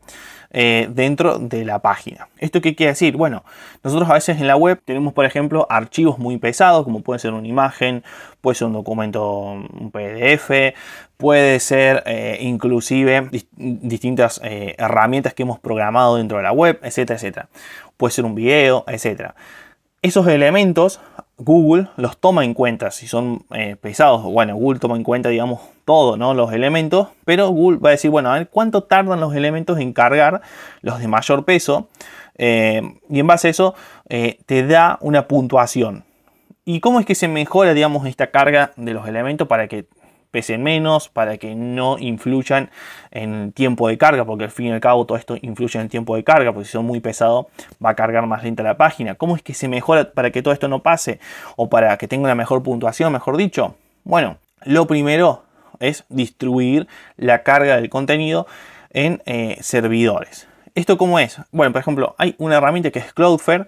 eh, 0.53 0.87
dentro 0.91 1.39
de 1.39 1.65
la 1.65 1.79
página. 1.79 2.27
¿Esto 2.37 2.61
qué 2.61 2.75
quiere 2.75 2.91
decir? 2.91 3.17
Bueno, 3.17 3.43
nosotros 3.83 4.07
a 4.09 4.13
veces 4.13 4.39
en 4.39 4.47
la 4.47 4.55
web 4.55 4.79
tenemos, 4.85 5.11
por 5.13 5.25
ejemplo, 5.25 5.65
archivos 5.69 6.19
muy 6.19 6.37
pesados, 6.37 6.83
como 6.83 7.01
puede 7.01 7.19
ser 7.19 7.33
una 7.33 7.47
imagen, 7.47 8.03
puede 8.39 8.55
ser 8.55 8.67
un 8.67 8.73
documento, 8.73 9.39
un 9.39 9.91
PDF, 9.91 10.75
puede 11.17 11.59
ser 11.59 12.03
eh, 12.05 12.37
inclusive 12.41 13.29
distintas 13.55 14.39
eh, 14.43 14.75
herramientas 14.77 15.33
que 15.33 15.41
hemos 15.41 15.59
programado 15.59 16.17
dentro 16.17 16.37
de 16.37 16.43
la 16.43 16.51
web, 16.51 16.79
etcétera, 16.83 17.17
etcétera. 17.17 17.49
Puede 17.97 18.11
ser 18.11 18.25
un 18.25 18.35
video, 18.35 18.83
etcétera. 18.87 19.33
Esos 20.03 20.27
elementos 20.27 20.99
Google 21.37 21.87
los 21.97 22.17
toma 22.17 22.45
en 22.45 22.53
cuenta 22.53 22.91
si 22.91 23.07
son 23.07 23.45
pesados. 23.81 24.21
Bueno, 24.21 24.55
Google 24.55 24.79
toma 24.79 24.95
en 24.95 25.03
cuenta, 25.03 25.29
digamos, 25.29 25.61
todos 25.85 26.17
los 26.17 26.53
elementos, 26.53 27.09
pero 27.25 27.49
Google 27.49 27.79
va 27.79 27.89
a 27.89 27.91
decir, 27.91 28.11
bueno, 28.11 28.29
a 28.31 28.35
ver 28.35 28.49
cuánto 28.49 28.83
tardan 28.83 29.19
los 29.19 29.35
elementos 29.35 29.79
en 29.79 29.93
cargar 29.93 30.41
los 30.81 30.99
de 30.99 31.07
mayor 31.07 31.43
peso, 31.45 31.89
eh, 32.37 32.81
y 33.09 33.19
en 33.19 33.27
base 33.27 33.47
a 33.47 33.51
eso 33.51 33.75
eh, 34.09 34.39
te 34.45 34.65
da 34.65 34.97
una 35.01 35.27
puntuación. 35.27 36.03
¿Y 36.65 36.79
cómo 36.79 36.99
es 36.99 37.05
que 37.05 37.15
se 37.15 37.27
mejora, 37.27 37.73
digamos, 37.73 38.07
esta 38.07 38.31
carga 38.31 38.71
de 38.77 38.93
los 38.93 39.07
elementos 39.07 39.47
para 39.47 39.67
que 39.67 39.85
pesen 40.33 40.63
menos, 40.63 41.09
para 41.09 41.37
que 41.37 41.53
no 41.53 41.99
influyan 41.99 42.71
en 43.11 43.33
el 43.35 43.53
tiempo 43.53 43.87
de 43.87 43.99
carga, 43.99 44.25
porque 44.25 44.45
al 44.45 44.49
fin 44.49 44.65
y 44.65 44.71
al 44.71 44.79
cabo 44.79 45.05
todo 45.05 45.15
esto 45.15 45.37
influye 45.43 45.79
en 45.79 45.89
tiempo 45.89 46.15
de 46.15 46.23
carga, 46.23 46.51
porque 46.51 46.65
si 46.65 46.71
son 46.71 46.85
muy 46.85 46.99
pesados 47.01 47.45
va 47.83 47.91
a 47.91 47.95
cargar 47.95 48.25
más 48.25 48.43
lenta 48.43 48.63
la 48.63 48.75
página. 48.75 49.13
¿Cómo 49.13 49.35
es 49.35 49.43
que 49.43 49.53
se 49.53 49.67
mejora 49.67 50.11
para 50.11 50.31
que 50.31 50.41
todo 50.41 50.51
esto 50.51 50.67
no 50.67 50.81
pase? 50.81 51.19
O 51.55 51.69
para 51.69 51.95
que 51.99 52.07
tenga 52.07 52.23
una 52.23 52.33
mejor 52.33 52.63
puntuación, 52.63 53.13
mejor 53.13 53.37
dicho. 53.37 53.75
Bueno, 54.05 54.37
lo 54.63 54.87
primero 54.87 55.43
es 55.79 56.03
distribuir 56.09 56.87
la 57.15 57.43
carga 57.43 57.75
del 57.75 57.91
contenido 57.91 58.47
en 58.89 59.21
eh, 59.27 59.57
servidores. 59.61 60.47
¿Esto 60.73 60.97
cómo 60.97 61.19
es? 61.19 61.39
Bueno, 61.51 61.71
por 61.71 61.81
ejemplo, 61.81 62.15
hay 62.17 62.33
una 62.39 62.57
herramienta 62.57 62.89
que 62.89 62.97
es 62.97 63.13
Cloudflare 63.13 63.67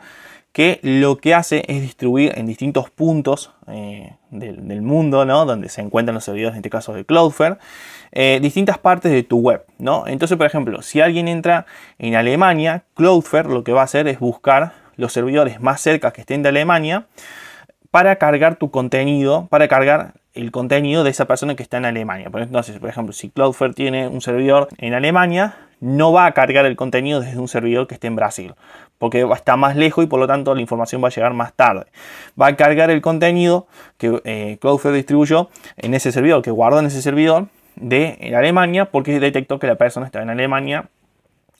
que 0.55 0.79
lo 0.83 1.17
que 1.17 1.33
hace 1.33 1.65
es 1.67 1.81
distribuir 1.81 2.31
en 2.37 2.45
distintos 2.45 2.89
puntos 2.89 3.51
eh, 3.67 4.13
del, 4.29 4.81
mundo, 4.81 5.25
¿no? 5.25 5.45
Donde 5.45 5.67
se 5.67 5.81
encuentran 5.81 6.15
los 6.15 6.23
servidores, 6.23 6.53
en 6.53 6.59
este 6.59 6.69
caso 6.69 6.93
de 6.93 7.03
Cloudflare, 7.03 7.57
eh, 8.13 8.39
distintas 8.41 8.77
partes 8.77 9.11
de 9.11 9.23
tu 9.23 9.39
web, 9.39 9.65
¿no? 9.79 10.07
Entonces, 10.07 10.37
por 10.37 10.47
ejemplo, 10.47 10.81
si 10.81 11.01
alguien 11.01 11.27
entra 11.27 11.65
en 11.99 12.15
Alemania, 12.15 12.83
Cloudflare 12.93 13.49
lo 13.49 13.65
que 13.65 13.73
va 13.73 13.81
a 13.81 13.83
hacer 13.83 14.07
es 14.07 14.17
buscar 14.17 14.71
los 14.95 15.11
servidores 15.11 15.59
más 15.59 15.81
cerca 15.81 16.13
que 16.13 16.21
estén 16.21 16.41
de 16.41 16.47
Alemania 16.47 17.07
para 17.91 18.15
cargar 18.15 18.55
tu 18.55 18.71
contenido, 18.71 19.47
para 19.47 19.67
cargar 19.67 20.13
el 20.35 20.51
contenido 20.51 21.03
de 21.03 21.09
esa 21.09 21.25
persona 21.25 21.55
que 21.57 21.63
está 21.63 21.75
en 21.79 21.85
Alemania. 21.85 22.29
Entonces, 22.33 22.79
por 22.79 22.87
ejemplo, 22.87 23.11
si 23.11 23.29
Cloudflare 23.29 23.73
tiene 23.73 24.07
un 24.07 24.21
servidor 24.21 24.69
en 24.77 24.93
Alemania, 24.93 25.57
no 25.79 26.11
va 26.13 26.25
a 26.25 26.31
cargar 26.31 26.65
el 26.65 26.75
contenido 26.75 27.19
desde 27.19 27.39
un 27.39 27.47
servidor 27.47 27.87
que 27.87 27.95
esté 27.95 28.07
en 28.07 28.15
Brasil, 28.15 28.55
porque 28.97 29.23
va 29.23 29.57
más 29.57 29.75
lejos 29.75 30.03
y 30.03 30.07
por 30.07 30.19
lo 30.19 30.27
tanto 30.27 30.55
la 30.55 30.61
información 30.61 31.03
va 31.03 31.07
a 31.07 31.11
llegar 31.11 31.33
más 31.33 31.53
tarde. 31.53 31.85
Va 32.39 32.47
a 32.47 32.55
cargar 32.55 32.89
el 32.89 33.01
contenido 33.01 33.67
que 33.97 34.21
eh, 34.23 34.57
Cloudflare 34.61 34.95
distribuyó 34.95 35.49
en 35.77 35.93
ese 35.93 36.11
servidor, 36.11 36.41
que 36.41 36.51
guardó 36.51 36.79
en 36.79 36.85
ese 36.85 37.01
servidor 37.01 37.47
de 37.75 38.33
Alemania, 38.35 38.85
porque 38.85 39.19
detectó 39.19 39.59
que 39.59 39.67
la 39.67 39.75
persona 39.75 40.05
estaba 40.05 40.23
en 40.23 40.29
Alemania 40.29 40.89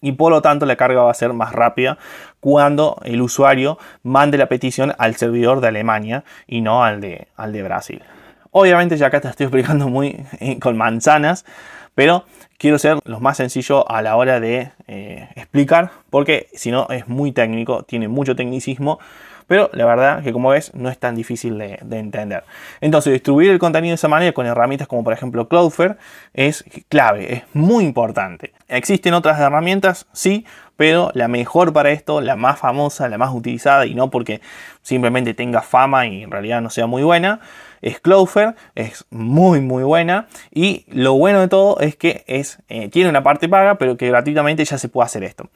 y 0.01 0.11
por 0.11 0.31
lo 0.31 0.41
tanto 0.41 0.65
la 0.65 0.75
carga 0.75 1.01
va 1.01 1.11
a 1.11 1.15
ser 1.15 1.33
más 1.33 1.51
rápida 1.51 1.97
cuando 2.39 2.97
el 3.03 3.21
usuario 3.21 3.79
mande 4.03 4.37
la 4.37 4.47
petición 4.47 4.93
al 4.97 5.15
servidor 5.15 5.61
de 5.61 5.69
Alemania 5.69 6.23
y 6.47 6.61
no 6.61 6.83
al 6.83 7.01
de, 7.01 7.27
al 7.35 7.51
de 7.53 7.63
Brasil. 7.63 8.03
Obviamente 8.51 8.97
ya 8.97 9.07
acá 9.07 9.19
te 9.19 9.27
estoy 9.27 9.45
explicando 9.45 9.89
muy 9.89 10.23
eh, 10.39 10.59
con 10.59 10.77
manzanas, 10.77 11.45
pero 11.95 12.25
quiero 12.57 12.77
ser 12.77 12.99
lo 13.05 13.19
más 13.19 13.37
sencillo 13.37 13.89
a 13.89 14.01
la 14.01 14.15
hora 14.15 14.39
de 14.39 14.71
eh, 14.87 15.29
explicar, 15.35 15.91
porque 16.09 16.47
si 16.53 16.71
no 16.71 16.87
es 16.89 17.07
muy 17.07 17.31
técnico, 17.31 17.83
tiene 17.83 18.07
mucho 18.07 18.35
tecnicismo, 18.35 18.99
pero 19.47 19.69
la 19.73 19.85
verdad 19.85 20.23
que 20.23 20.33
como 20.33 20.49
ves 20.49 20.73
no 20.73 20.89
es 20.89 20.97
tan 20.97 21.15
difícil 21.15 21.57
de, 21.57 21.79
entender. 21.91 22.43
Entonces 22.81 23.13
distribuir 23.13 23.51
el 23.51 23.59
contenido 23.59 23.91
de 23.91 23.95
esa 23.95 24.07
manera 24.07 24.31
con 24.31 24.45
herramientas 24.45 24.87
como 24.87 25.03
por 25.03 25.13
ejemplo 25.13 25.47
Cloudflare 25.47 25.97
es 26.33 26.65
clave, 26.89 27.33
es 27.33 27.43
muy 27.53 27.83
importante. 27.83 28.53
¿Existen 28.67 29.13
otras 29.13 29.39
herramientas? 29.39 30.07
Sí, 30.13 30.45
pero 30.77 31.11
la 31.13 31.27
mejor 31.27 31.73
para 31.73 31.91
esto, 31.91 32.21
la 32.21 32.35
más 32.35 32.59
famosa, 32.59 33.07
la 33.09 33.17
más 33.17 33.33
utilizada 33.33 33.85
y 33.85 33.95
no 33.95 34.09
porque 34.09 34.41
simplemente 34.81 35.33
tenga 35.33 35.61
fama 35.61 36.07
y 36.07 36.23
en 36.23 36.31
realidad 36.31 36.61
no 36.61 36.69
sea 36.69 36.87
muy 36.87 37.03
buena, 37.03 37.39
es 37.81 37.99
Cloudflare, 37.99 38.55
es 38.73 39.05
muy 39.09 39.61
muy 39.61 39.83
buena 39.83 40.27
y 40.51 40.85
lo 40.87 41.13
bueno 41.13 41.41
de 41.41 41.47
todo 41.47 41.79
es 41.79 41.95
que 41.95 42.23
es, 42.27 42.59
eh, 42.67 42.89
tiene 42.89 43.09
una 43.09 43.23
parte 43.23 43.47
paga 43.47 43.75
pero 43.75 43.97
que 43.97 44.07
gratuitamente 44.07 44.65
ya 44.65 44.77
se 44.77 44.89
puede 44.89 45.05
hacer 45.05 45.23
esto. 45.23 45.49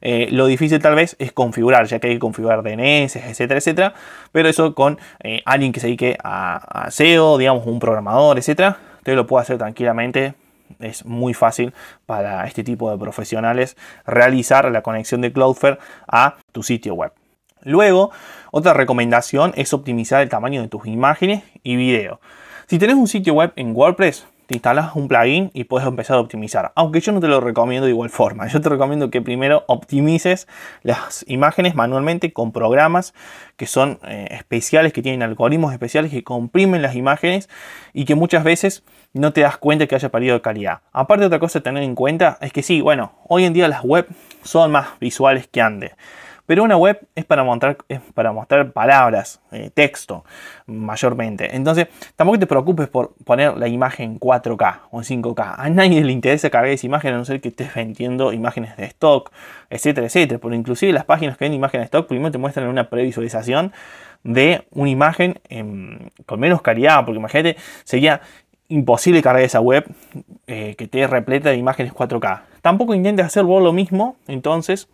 Eh, 0.00 0.28
lo 0.30 0.46
difícil 0.46 0.80
tal 0.80 0.94
vez 0.94 1.16
es 1.18 1.32
configurar, 1.32 1.86
ya 1.86 1.98
que 1.98 2.08
hay 2.08 2.14
que 2.14 2.20
configurar 2.20 2.62
DNS, 2.62 3.16
etcétera, 3.16 3.58
etcétera, 3.58 3.94
pero 4.32 4.48
eso 4.48 4.74
con 4.74 4.98
eh, 5.22 5.42
alguien 5.44 5.72
que 5.72 5.80
se 5.80 5.86
dedique 5.86 6.18
a, 6.22 6.86
a, 6.86 6.90
SEO, 6.90 7.38
digamos 7.38 7.66
un 7.66 7.78
programador, 7.78 8.38
etcétera, 8.38 8.78
usted 8.98 9.14
lo 9.14 9.26
puede 9.26 9.42
hacer 9.42 9.58
tranquilamente 9.58 10.34
es 10.82 11.04
muy 11.04 11.34
fácil 11.34 11.72
para 12.06 12.46
este 12.46 12.64
tipo 12.64 12.90
de 12.90 12.98
profesionales 12.98 13.76
realizar 14.06 14.70
la 14.70 14.82
conexión 14.82 15.20
de 15.20 15.32
Cloudflare 15.32 15.78
a 16.06 16.36
tu 16.52 16.62
sitio 16.62 16.94
web. 16.94 17.12
Luego, 17.62 18.10
otra 18.50 18.74
recomendación 18.74 19.52
es 19.56 19.72
optimizar 19.72 20.22
el 20.22 20.28
tamaño 20.28 20.62
de 20.62 20.68
tus 20.68 20.86
imágenes 20.86 21.44
y 21.62 21.76
video. 21.76 22.20
Si 22.66 22.78
tenés 22.78 22.96
un 22.96 23.06
sitio 23.06 23.34
web 23.34 23.52
en 23.56 23.76
WordPress, 23.76 24.26
te 24.46 24.54
instalas 24.54 24.94
un 24.94 25.08
plugin 25.08 25.50
y 25.54 25.64
puedes 25.64 25.86
empezar 25.86 26.16
a 26.16 26.20
optimizar. 26.20 26.72
Aunque 26.74 27.00
yo 27.00 27.12
no 27.12 27.20
te 27.20 27.28
lo 27.28 27.40
recomiendo 27.40 27.86
de 27.86 27.92
igual 27.92 28.10
forma. 28.10 28.46
Yo 28.48 28.60
te 28.60 28.68
recomiendo 28.68 29.10
que 29.10 29.22
primero 29.22 29.64
optimices 29.68 30.48
las 30.82 31.24
imágenes 31.28 31.74
manualmente 31.74 32.32
con 32.32 32.52
programas 32.52 33.14
que 33.56 33.66
son 33.66 33.98
eh, 34.06 34.28
especiales, 34.30 34.92
que 34.92 35.02
tienen 35.02 35.22
algoritmos 35.22 35.72
especiales 35.72 36.10
que 36.10 36.24
comprimen 36.24 36.82
las 36.82 36.96
imágenes 36.96 37.48
y 37.92 38.04
que 38.04 38.14
muchas 38.14 38.44
veces 38.44 38.82
no 39.12 39.32
te 39.32 39.42
das 39.42 39.56
cuenta 39.58 39.86
que 39.86 39.94
haya 39.94 40.08
perdido 40.08 40.34
de 40.34 40.40
calidad. 40.40 40.80
Aparte 40.92 41.24
otra 41.24 41.38
cosa 41.38 41.60
a 41.60 41.62
tener 41.62 41.82
en 41.82 41.94
cuenta 41.94 42.38
es 42.40 42.52
que 42.52 42.62
sí, 42.62 42.80
bueno, 42.80 43.12
hoy 43.28 43.44
en 43.44 43.52
día 43.52 43.68
las 43.68 43.82
web 43.82 44.06
son 44.42 44.72
más 44.72 44.98
visuales 45.00 45.46
que 45.46 45.60
antes. 45.60 45.92
Pero 46.52 46.64
una 46.64 46.76
web 46.76 47.00
es 47.14 47.24
para 47.24 47.44
mostrar, 47.44 48.72
palabras, 48.72 49.40
eh, 49.52 49.70
texto, 49.72 50.22
mayormente. 50.66 51.56
Entonces, 51.56 51.86
tampoco 52.14 52.40
te 52.40 52.46
preocupes 52.46 52.88
por 52.88 53.14
poner 53.24 53.56
la 53.56 53.68
imagen 53.68 54.20
4K 54.20 54.80
o 54.90 55.00
en 55.00 55.04
5K. 55.04 55.54
A 55.56 55.70
nadie 55.70 56.04
le 56.04 56.12
interesa 56.12 56.50
cargar 56.50 56.70
esa 56.70 56.84
imagen 56.84 57.14
a 57.14 57.16
no 57.16 57.24
ser 57.24 57.40
que 57.40 57.48
estés 57.48 57.74
vendiendo 57.74 58.34
imágenes 58.34 58.76
de 58.76 58.84
stock, 58.84 59.32
etcétera, 59.70 60.08
etcétera. 60.08 60.38
Porque 60.38 60.58
inclusive 60.58 60.92
las 60.92 61.06
páginas 61.06 61.38
que 61.38 61.46
venden 61.46 61.56
imágenes 61.56 61.84
de 61.84 61.96
stock 61.96 62.06
primero 62.06 62.30
te 62.30 62.36
muestran 62.36 62.68
una 62.68 62.90
previsualización 62.90 63.72
de 64.22 64.66
una 64.72 64.90
imagen 64.90 65.40
con 66.26 66.38
menos 66.38 66.60
calidad. 66.60 67.02
Porque 67.06 67.18
imagínate, 67.18 67.56
sería 67.84 68.20
imposible 68.68 69.22
cargar 69.22 69.42
esa 69.42 69.62
web 69.62 69.86
eh, 70.46 70.74
que 70.76 70.86
te 70.86 71.06
repleta 71.06 71.48
de 71.48 71.56
imágenes 71.56 71.94
4K. 71.94 72.42
Tampoco 72.60 72.92
intentes 72.92 73.24
hacer 73.24 73.44
vos 73.44 73.62
lo 73.62 73.72
mismo, 73.72 74.16
entonces 74.28 74.90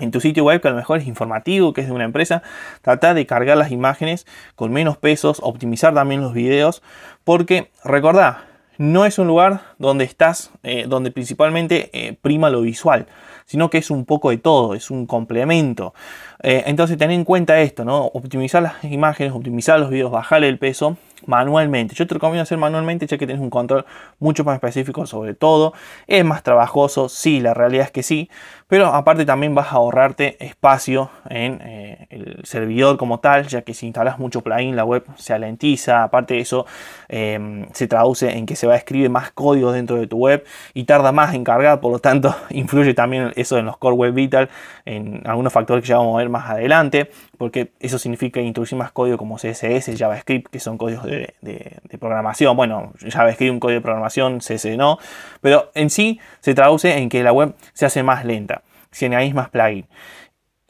en 0.00 0.10
tu 0.10 0.20
sitio 0.20 0.44
web 0.44 0.60
que 0.60 0.68
a 0.68 0.70
lo 0.70 0.76
mejor 0.76 0.98
es 0.98 1.06
informativo, 1.06 1.72
que 1.72 1.82
es 1.82 1.86
de 1.86 1.92
una 1.92 2.04
empresa, 2.04 2.42
trata 2.82 3.14
de 3.14 3.26
cargar 3.26 3.56
las 3.56 3.70
imágenes 3.70 4.26
con 4.54 4.72
menos 4.72 4.96
pesos, 4.96 5.40
optimizar 5.42 5.94
también 5.94 6.20
los 6.20 6.32
videos, 6.32 6.82
porque 7.24 7.70
recordá, 7.84 8.44
no 8.78 9.04
es 9.04 9.18
un 9.18 9.26
lugar 9.26 9.62
donde 9.78 10.04
estás, 10.04 10.52
eh, 10.62 10.86
donde 10.88 11.10
principalmente 11.10 11.90
eh, 11.92 12.16
prima 12.20 12.48
lo 12.48 12.62
visual, 12.62 13.06
sino 13.44 13.70
que 13.70 13.78
es 13.78 13.90
un 13.90 14.04
poco 14.04 14.30
de 14.30 14.38
todo, 14.38 14.74
es 14.74 14.90
un 14.90 15.06
complemento. 15.06 15.94
Eh, 16.42 16.64
entonces 16.66 16.96
ten 16.96 17.10
en 17.10 17.24
cuenta 17.24 17.60
esto, 17.60 17.84
¿no? 17.84 18.06
Optimizar 18.06 18.62
las 18.62 18.84
imágenes, 18.84 19.32
optimizar 19.32 19.80
los 19.80 19.90
videos, 19.90 20.10
bajarle 20.10 20.48
el 20.48 20.58
peso 20.58 20.96
manualmente. 21.26 21.94
Yo 21.94 22.06
te 22.06 22.14
recomiendo 22.14 22.42
hacer 22.42 22.58
manualmente 22.58 23.06
ya 23.06 23.18
que 23.18 23.26
tienes 23.26 23.42
un 23.42 23.50
control 23.50 23.84
mucho 24.18 24.44
más 24.44 24.54
específico 24.54 25.06
sobre 25.06 25.34
todo. 25.34 25.72
Es 26.06 26.24
más 26.24 26.42
trabajoso, 26.42 27.08
sí, 27.08 27.40
la 27.40 27.54
realidad 27.54 27.86
es 27.86 27.90
que 27.90 28.02
sí, 28.02 28.30
pero 28.68 28.86
aparte 28.86 29.24
también 29.24 29.54
vas 29.54 29.68
a 29.68 29.76
ahorrarte 29.76 30.36
espacio 30.44 31.10
en 31.28 31.60
eh, 31.62 32.06
el 32.10 32.40
servidor 32.44 32.96
como 32.98 33.20
tal, 33.20 33.46
ya 33.48 33.62
que 33.62 33.74
si 33.74 33.86
instalas 33.86 34.18
mucho 34.18 34.42
plugin 34.42 34.76
la 34.76 34.84
web 34.84 35.04
se 35.16 35.32
alentiza. 35.32 36.02
Aparte 36.02 36.34
de 36.34 36.40
eso, 36.40 36.66
em, 37.08 37.66
se 37.72 37.88
traduce 37.88 38.30
en 38.30 38.46
que 38.46 38.56
se 38.56 38.66
va 38.66 38.74
a 38.74 38.76
escribir 38.76 39.10
más 39.10 39.30
código 39.32 39.72
dentro 39.72 39.96
de 39.96 40.06
tu 40.06 40.18
web 40.18 40.44
y 40.74 40.84
tarda 40.84 41.12
más 41.12 41.34
en 41.34 41.44
cargar, 41.44 41.80
por 41.80 41.92
lo 41.92 41.98
tanto 41.98 42.34
influye 42.50 42.94
también 42.94 43.32
eso 43.36 43.58
en 43.58 43.66
los 43.66 43.76
Core 43.78 43.96
Web 43.96 44.14
Vital, 44.14 44.50
en 44.88 45.22
algunos 45.26 45.52
factores 45.52 45.82
que 45.82 45.88
ya 45.88 45.98
vamos 45.98 46.14
a 46.16 46.18
ver 46.18 46.28
más 46.28 46.48
adelante, 46.48 47.10
porque 47.36 47.72
eso 47.80 47.98
significa 47.98 48.40
introducir 48.40 48.78
más 48.78 48.92
código 48.92 49.18
como 49.18 49.36
CSS, 49.36 49.96
JavaScript, 49.96 50.50
que 50.50 50.60
son 50.60 50.78
códigos 50.78 51.04
de 51.04 51.28
de, 51.40 51.98
programación. 51.98 52.56
Bueno, 52.56 52.92
escribir 53.02 53.52
un 53.52 53.60
código 53.60 53.78
de 53.78 53.82
programación, 53.82 54.38
CSS 54.38 54.76
no, 54.76 54.98
pero 55.40 55.70
en 55.74 55.90
sí 55.90 56.20
se 56.40 56.54
traduce 56.54 56.96
en 56.96 57.08
que 57.08 57.22
la 57.22 57.32
web 57.32 57.54
se 57.72 57.86
hace 57.86 58.02
más 58.02 58.24
lenta 58.24 58.62
si 58.90 59.06
añadís 59.06 59.34
más 59.34 59.50
plugin. 59.50 59.86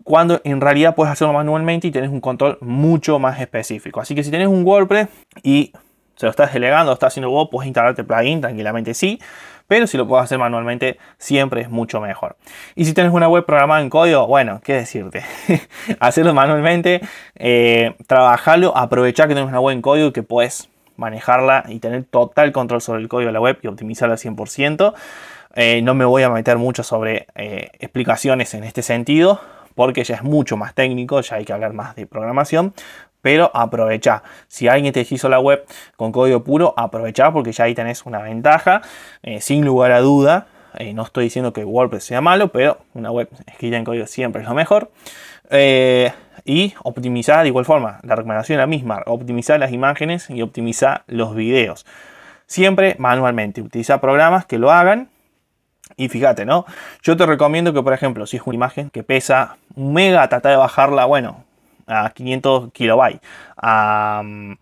Cuando 0.05 0.41
en 0.45 0.61
realidad 0.61 0.95
puedes 0.95 1.13
hacerlo 1.13 1.35
manualmente 1.35 1.87
y 1.87 1.91
tenés 1.91 2.11
un 2.11 2.21
control 2.21 2.57
mucho 2.61 3.19
más 3.19 3.41
específico. 3.41 4.01
Así 4.01 4.15
que 4.15 4.25
si 4.25 4.31
tenés 4.31 4.49
un 4.49 4.65
WordPress 4.65 5.09
y 5.43 5.73
se 6.17 6.27
lo 6.27 6.31
estás 6.31 6.53
delegando, 6.53 6.93
estás 6.93 7.09
haciendo 7.13 7.31
vos, 7.31 7.49
puedes 7.51 7.67
instalarte 7.67 8.05
plugin 8.05 8.41
tranquilamente 8.41 8.95
sí, 8.95 9.21
pero 9.69 9.87
si 9.87 9.97
lo 9.97 10.09
puedes 10.09 10.25
hacer 10.25 10.39
manualmente 10.39 10.99
siempre 11.19 11.61
es 11.61 11.71
mucho 11.71 12.01
mejor. 12.01 12.37
Y 12.75 12.87
si 12.87 12.95
tienes 12.95 13.13
una 13.13 13.29
web 13.29 13.45
programada 13.45 13.81
en 13.81 13.91
código, 13.91 14.27
bueno, 14.27 14.61
qué 14.65 14.73
decirte, 14.73 15.23
hacerlo 16.01 16.35
manualmente, 16.35 17.01
eh, 17.37 17.95
trabajarlo, 18.07 18.77
aprovechar 18.77 19.29
que 19.29 19.35
tienes 19.35 19.51
una 19.51 19.61
web 19.61 19.77
en 19.77 19.83
código 19.83 20.09
y 20.09 20.13
que 20.13 20.23
puedes 20.23 20.69
manejarla 20.97 21.65
y 21.69 21.79
tener 21.79 22.05
total 22.05 22.51
control 22.51 22.81
sobre 22.81 23.03
el 23.03 23.09
código 23.09 23.29
de 23.29 23.33
la 23.35 23.41
web 23.41 23.59
y 23.63 23.69
optimizarla 23.69 24.15
al 24.15 24.19
100%. 24.19 24.95
Eh, 25.55 25.83
no 25.83 25.95
me 25.95 26.05
voy 26.05 26.23
a 26.23 26.31
meter 26.31 26.59
mucho 26.59 26.83
sobre 26.83 27.27
eh, 27.35 27.71
explicaciones 27.79 28.55
en 28.55 28.65
este 28.65 28.83
sentido, 28.83 29.41
porque 29.75 30.03
ya 30.03 30.17
es 30.17 30.23
mucho 30.23 30.57
más 30.57 30.75
técnico, 30.75 31.21
ya 31.21 31.37
hay 31.37 31.45
que 31.45 31.53
hablar 31.53 31.73
más 31.73 31.95
de 31.95 32.07
programación, 32.07 32.75
pero 33.23 33.51
aprovecha. 33.55 34.23
Si 34.47 34.69
alguien 34.69 34.93
te 34.93 35.07
hizo 35.09 35.29
la 35.29 35.41
web 35.41 35.65
con 35.97 36.13
código 36.13 36.43
puro, 36.45 36.75
aprovecha 36.77 37.33
porque 37.33 37.53
ya 37.53 37.65
ahí 37.65 37.75
tenés 37.75 38.07
una 38.07 38.21
ventaja, 38.23 38.83
eh, 39.23 39.41
sin 39.41 39.65
lugar 39.65 39.93
a 39.93 40.01
duda. 40.01 40.47
Eh, 40.79 40.93
no 40.93 41.03
estoy 41.03 41.25
diciendo 41.25 41.53
que 41.53 41.65
WordPress 41.65 42.05
sea 42.05 42.21
malo, 42.21 42.49
pero 42.49 42.79
una 42.95 43.11
web 43.11 43.29
escrita 43.47 43.77
en 43.77 43.85
código 43.85 44.07
siempre 44.07 44.43
es 44.43 44.49
lo 44.49 44.55
mejor. 44.55 44.91
Eh, 45.51 46.13
y 46.45 46.75
optimizar 46.83 47.43
de 47.43 47.49
igual 47.49 47.65
forma. 47.65 48.01
La 48.03 48.17
recomendación 48.17 48.59
es 48.59 48.63
la 48.63 48.67
misma. 48.67 49.03
Optimizar 49.07 49.59
las 49.59 49.73
imágenes 49.73 50.31
y 50.31 50.43
optimizar 50.43 51.03
los 51.07 51.35
videos. 51.35 51.85
Siempre 52.47 52.97
manualmente. 52.99 53.61
Utiliza 53.61 54.01
programas 54.01 54.47
que 54.47 54.59
lo 54.59 54.71
hagan. 54.71 55.09
Y 55.97 56.09
fíjate, 56.09 56.45
¿no? 56.45 56.65
Yo 57.03 57.17
te 57.17 57.27
recomiendo 57.27 57.73
que, 57.73 57.83
por 57.83 57.93
ejemplo, 57.93 58.27
si 58.27 58.37
es 58.37 58.43
una 58.45 58.55
imagen 58.55 58.91
que 58.91 59.03
pesa 59.03 59.57
un 59.75 59.93
mega, 59.93 60.29
trata 60.29 60.51
de 60.51 60.57
bajarla, 60.57 61.07
bueno, 61.07 61.45
a 61.89 62.11
500 62.11 62.73
kilobytes, 62.73 63.21
a, 63.57 64.23
mm, 64.25 64.53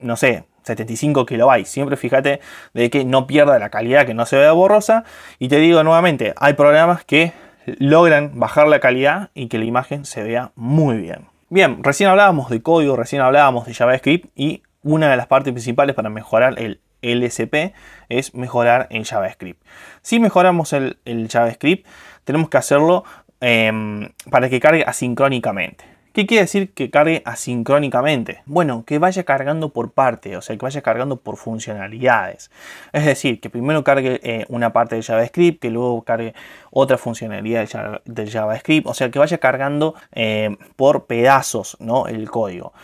no 0.00 0.16
sé, 0.16 0.44
75 0.62 1.26
kilobytes. 1.26 1.68
Siempre 1.68 1.96
fíjate 1.96 2.40
de 2.72 2.90
que 2.90 3.04
no 3.04 3.26
pierda 3.26 3.58
la 3.58 3.70
calidad, 3.70 4.06
que 4.06 4.14
no 4.14 4.26
se 4.26 4.36
vea 4.36 4.52
borrosa. 4.52 5.04
Y 5.38 5.48
te 5.48 5.56
digo 5.58 5.82
nuevamente, 5.82 6.34
hay 6.36 6.54
programas 6.54 7.04
que 7.04 7.32
logran 7.66 8.38
bajar 8.38 8.68
la 8.68 8.80
calidad 8.80 9.30
y 9.34 9.48
que 9.48 9.58
la 9.58 9.64
imagen 9.64 10.04
se 10.04 10.22
vea 10.22 10.52
muy 10.54 10.96
bien. 10.96 11.26
Bien, 11.48 11.84
recién 11.84 12.08
hablábamos 12.08 12.48
de 12.48 12.62
código, 12.62 12.96
recién 12.96 13.22
hablábamos 13.22 13.66
de 13.66 13.74
JavaScript 13.74 14.30
y 14.34 14.62
una 14.82 15.10
de 15.10 15.16
las 15.16 15.26
partes 15.26 15.52
principales 15.52 15.94
para 15.94 16.08
mejorar 16.08 16.54
el 16.58 16.80
LSP 17.02 17.74
es 18.08 18.34
mejorar 18.34 18.86
en 18.90 19.04
JavaScript. 19.04 19.62
Si 20.02 20.18
mejoramos 20.18 20.72
el, 20.72 20.96
JavaScript, 21.28 21.86
tenemos 22.24 22.48
que 22.48 22.56
hacerlo 22.56 23.04
em, 23.40 24.08
para 24.30 24.48
que 24.48 24.60
cargue 24.60 24.84
asincrónicamente. 24.86 25.91
¿Qué 26.12 26.26
quiere 26.26 26.42
decir 26.42 26.74
que 26.74 26.90
cargue 26.90 27.22
asincrónicamente? 27.24 28.42
Bueno, 28.44 28.84
que 28.86 28.98
vaya 28.98 29.24
cargando 29.24 29.70
por 29.70 29.92
parte, 29.92 30.36
o 30.36 30.42
sea, 30.42 30.54
que 30.54 30.62
vaya 30.62 30.82
cargando 30.82 31.16
por 31.16 31.38
funcionalidades. 31.38 32.50
Es 32.92 33.06
decir, 33.06 33.40
que 33.40 33.48
primero 33.48 33.82
cargue 33.82 34.20
eh, 34.22 34.44
una 34.50 34.74
parte 34.74 34.96
de 34.96 35.02
JavaScript, 35.02 35.62
que 35.62 35.70
luego 35.70 36.02
cargue 36.02 36.34
otra 36.70 36.98
funcionalidad 36.98 37.66
de 38.04 38.30
JavaScript, 38.30 38.86
o 38.86 38.92
sea, 38.92 39.10
que 39.10 39.18
vaya 39.18 39.38
cargando 39.38 39.94
eh, 40.12 40.54
por 40.76 41.06
pedazos 41.06 41.78
¿no? 41.80 42.06
el 42.06 42.30
código. 42.30 42.74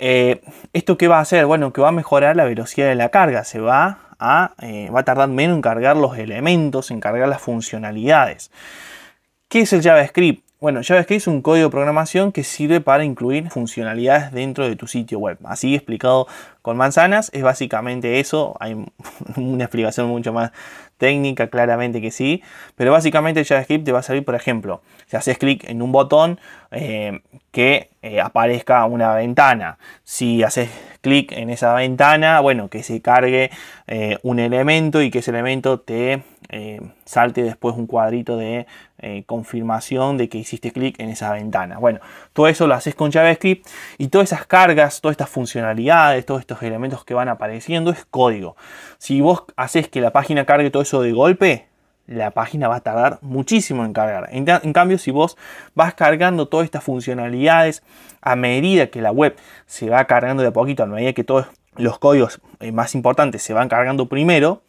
Eh, 0.00 0.42
¿Esto 0.72 0.98
qué 0.98 1.06
va 1.06 1.18
a 1.18 1.20
hacer? 1.20 1.46
Bueno, 1.46 1.72
que 1.72 1.80
va 1.80 1.88
a 1.88 1.92
mejorar 1.92 2.34
la 2.34 2.44
velocidad 2.44 2.88
de 2.88 2.96
la 2.96 3.10
carga, 3.10 3.44
se 3.44 3.60
va 3.60 4.00
a, 4.18 4.54
va 4.92 5.00
a 5.00 5.04
tardar 5.04 5.28
menos 5.28 5.54
en 5.54 5.62
cargar 5.62 5.96
los 5.96 6.18
elementos, 6.18 6.90
en 6.90 6.98
cargar 6.98 7.28
las 7.28 7.40
funcionalidades. 7.40 8.50
¿Qué 9.48 9.60
es 9.60 9.72
el 9.72 9.82
JavaScript? 9.82 10.45
Bueno, 10.58 10.80
JavaScript 10.82 11.20
es 11.20 11.26
un 11.26 11.42
código 11.42 11.66
de 11.66 11.70
programación 11.70 12.32
que 12.32 12.42
sirve 12.42 12.80
para 12.80 13.04
incluir 13.04 13.50
funcionalidades 13.50 14.32
dentro 14.32 14.66
de 14.66 14.74
tu 14.74 14.86
sitio 14.86 15.18
web. 15.18 15.36
Así 15.44 15.74
explicado 15.74 16.26
con 16.62 16.78
manzanas, 16.78 17.30
es 17.34 17.42
básicamente 17.42 18.20
eso. 18.20 18.56
Hay 18.58 18.74
una 19.36 19.64
explicación 19.64 20.08
mucho 20.08 20.32
más 20.32 20.52
técnica, 20.96 21.48
claramente 21.48 22.00
que 22.00 22.10
sí. 22.10 22.42
Pero 22.74 22.92
básicamente 22.92 23.44
JavaScript 23.44 23.84
te 23.84 23.92
va 23.92 23.98
a 23.98 24.02
servir, 24.02 24.24
por 24.24 24.34
ejemplo, 24.34 24.80
si 25.06 25.18
haces 25.18 25.36
clic 25.36 25.68
en 25.68 25.82
un 25.82 25.92
botón 25.92 26.40
eh, 26.70 27.20
que 27.50 27.90
eh, 28.00 28.22
aparezca 28.22 28.86
una 28.86 29.14
ventana. 29.14 29.76
Si 30.04 30.42
haces 30.42 30.70
clic 31.02 31.32
en 31.32 31.50
esa 31.50 31.74
ventana, 31.74 32.40
bueno, 32.40 32.68
que 32.68 32.82
se 32.82 33.02
cargue 33.02 33.50
eh, 33.88 34.18
un 34.22 34.38
elemento 34.38 35.02
y 35.02 35.10
que 35.10 35.18
ese 35.18 35.32
elemento 35.32 35.80
te 35.80 36.22
salte 37.04 37.42
después 37.42 37.76
un 37.76 37.86
cuadrito 37.86 38.36
de 38.36 38.66
confirmación 39.26 40.16
de 40.16 40.28
que 40.28 40.38
hiciste 40.38 40.72
clic 40.72 40.98
en 41.00 41.10
esa 41.10 41.32
ventana. 41.32 41.78
Bueno, 41.78 42.00
todo 42.32 42.48
eso 42.48 42.66
lo 42.66 42.74
haces 42.74 42.94
con 42.94 43.10
JavaScript 43.10 43.66
y 43.98 44.08
todas 44.08 44.32
esas 44.32 44.46
cargas, 44.46 45.00
todas 45.00 45.14
estas 45.14 45.28
funcionalidades, 45.28 46.24
todos 46.24 46.40
estos 46.40 46.62
elementos 46.62 47.04
que 47.04 47.14
van 47.14 47.28
apareciendo 47.28 47.90
es 47.90 48.04
código. 48.04 48.56
Si 48.98 49.20
vos 49.20 49.44
haces 49.56 49.88
que 49.88 50.00
la 50.00 50.12
página 50.12 50.44
cargue 50.44 50.70
todo 50.70 50.82
eso 50.82 51.02
de 51.02 51.12
golpe, 51.12 51.66
la 52.06 52.30
página 52.30 52.68
va 52.68 52.76
a 52.76 52.80
tardar 52.80 53.18
muchísimo 53.20 53.84
en 53.84 53.92
cargar. 53.92 54.28
En, 54.30 54.72
cambio, 54.72 54.98
si 54.98 55.10
vos 55.10 55.36
vas 55.74 55.94
cargando 55.94 56.48
todas 56.48 56.64
estas 56.64 56.84
funcionalidades 56.84 57.82
a 58.20 58.36
medida 58.36 58.88
que 58.88 59.00
la 59.00 59.10
web 59.10 59.36
se 59.66 59.90
va 59.90 60.04
cargando 60.04 60.42
de 60.42 60.50
a 60.50 60.52
poquito, 60.52 60.84
a 60.84 60.86
medida 60.86 61.12
que 61.12 61.24
todos 61.24 61.46
los 61.76 61.98
códigos 61.98 62.40
eh, 62.60 62.72
más 62.72 62.94
importantes 62.94 63.42
se 63.42 63.52
van 63.52 63.68
cargando 63.68 64.06
primero, 64.08 64.62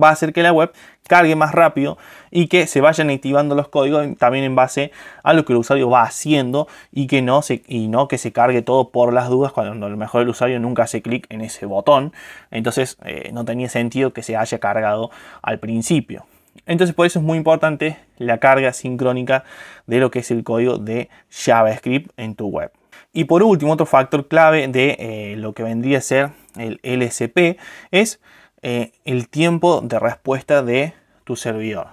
va 0.00 0.08
a 0.08 0.12
hacer 0.12 0.32
que 0.32 0.42
la 0.42 0.52
web 0.52 0.72
cargue 1.06 1.36
más 1.36 1.52
rápido 1.52 1.98
y 2.30 2.48
que 2.48 2.66
se 2.66 2.80
vayan 2.80 3.10
activando 3.10 3.54
los 3.54 3.68
códigos 3.68 4.06
también 4.18 4.44
en 4.44 4.56
base 4.56 4.90
a 5.22 5.32
lo 5.32 5.44
que 5.44 5.52
el 5.52 5.58
usuario 5.58 5.90
va 5.90 6.02
haciendo 6.02 6.66
y 6.92 7.06
que 7.06 7.22
no 7.22 7.42
se, 7.42 7.62
y 7.66 7.88
no 7.88 8.08
que 8.08 8.18
se 8.18 8.32
cargue 8.32 8.62
todo 8.62 8.90
por 8.90 9.12
las 9.12 9.28
dudas 9.28 9.52
cuando 9.52 9.86
a 9.86 9.88
lo 9.88 9.96
mejor 9.96 10.22
el 10.22 10.28
usuario 10.28 10.58
nunca 10.60 10.84
hace 10.84 11.02
clic 11.02 11.26
en 11.30 11.40
ese 11.40 11.66
botón. 11.66 12.12
Entonces 12.50 12.96
eh, 13.04 13.30
no 13.32 13.44
tenía 13.44 13.68
sentido 13.68 14.12
que 14.12 14.22
se 14.22 14.36
haya 14.36 14.58
cargado 14.58 15.10
al 15.42 15.58
principio. 15.58 16.26
Entonces 16.66 16.94
por 16.94 17.06
eso 17.06 17.18
es 17.18 17.24
muy 17.24 17.36
importante 17.36 17.98
la 18.16 18.38
carga 18.38 18.72
sincrónica 18.72 19.44
de 19.86 19.98
lo 19.98 20.10
que 20.10 20.20
es 20.20 20.30
el 20.30 20.44
código 20.44 20.78
de 20.78 21.10
JavaScript 21.30 22.10
en 22.16 22.34
tu 22.34 22.48
web. 22.48 22.70
Y 23.12 23.24
por 23.24 23.44
último, 23.44 23.72
otro 23.72 23.86
factor 23.86 24.26
clave 24.26 24.66
de 24.66 24.96
eh, 24.98 25.36
lo 25.36 25.52
que 25.52 25.62
vendría 25.62 25.98
a 25.98 26.00
ser 26.00 26.30
el 26.56 26.80
LSP 26.82 27.58
es 27.92 28.20
eh, 28.66 28.92
el 29.04 29.28
tiempo 29.28 29.82
de 29.82 29.98
respuesta 29.98 30.62
de 30.62 30.94
tu 31.24 31.36
servidor. 31.36 31.88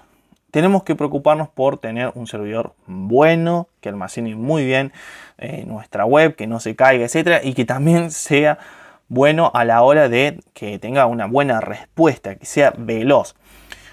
Tenemos 0.52 0.84
que 0.84 0.96
preocuparnos 0.96 1.50
por 1.50 1.78
tener 1.80 2.14
un 2.16 2.28
servidor 2.28 2.76
bueno, 2.88 3.68
que 3.82 3.90
almacene 3.90 4.38
muy 4.38 4.64
bien 4.64 4.94
eh, 5.38 5.66
nuestra 5.68 6.06
web, 6.06 6.38
que 6.38 6.48
no 6.48 6.62
se 6.62 6.78
caiga, 6.78 7.04
etcétera, 7.04 7.42
y 7.44 7.56
que 7.56 7.66
también 7.66 8.10
sea 8.12 8.58
bueno 9.10 9.52
a 9.54 9.66
la 9.66 9.82
hora 9.82 10.08
de 10.08 10.40
que 10.54 10.80
tenga 10.80 11.08
una 11.08 11.26
buena 11.26 11.60
respuesta, 11.60 12.36
que 12.36 12.46
sea 12.46 12.74
veloz. 12.78 13.36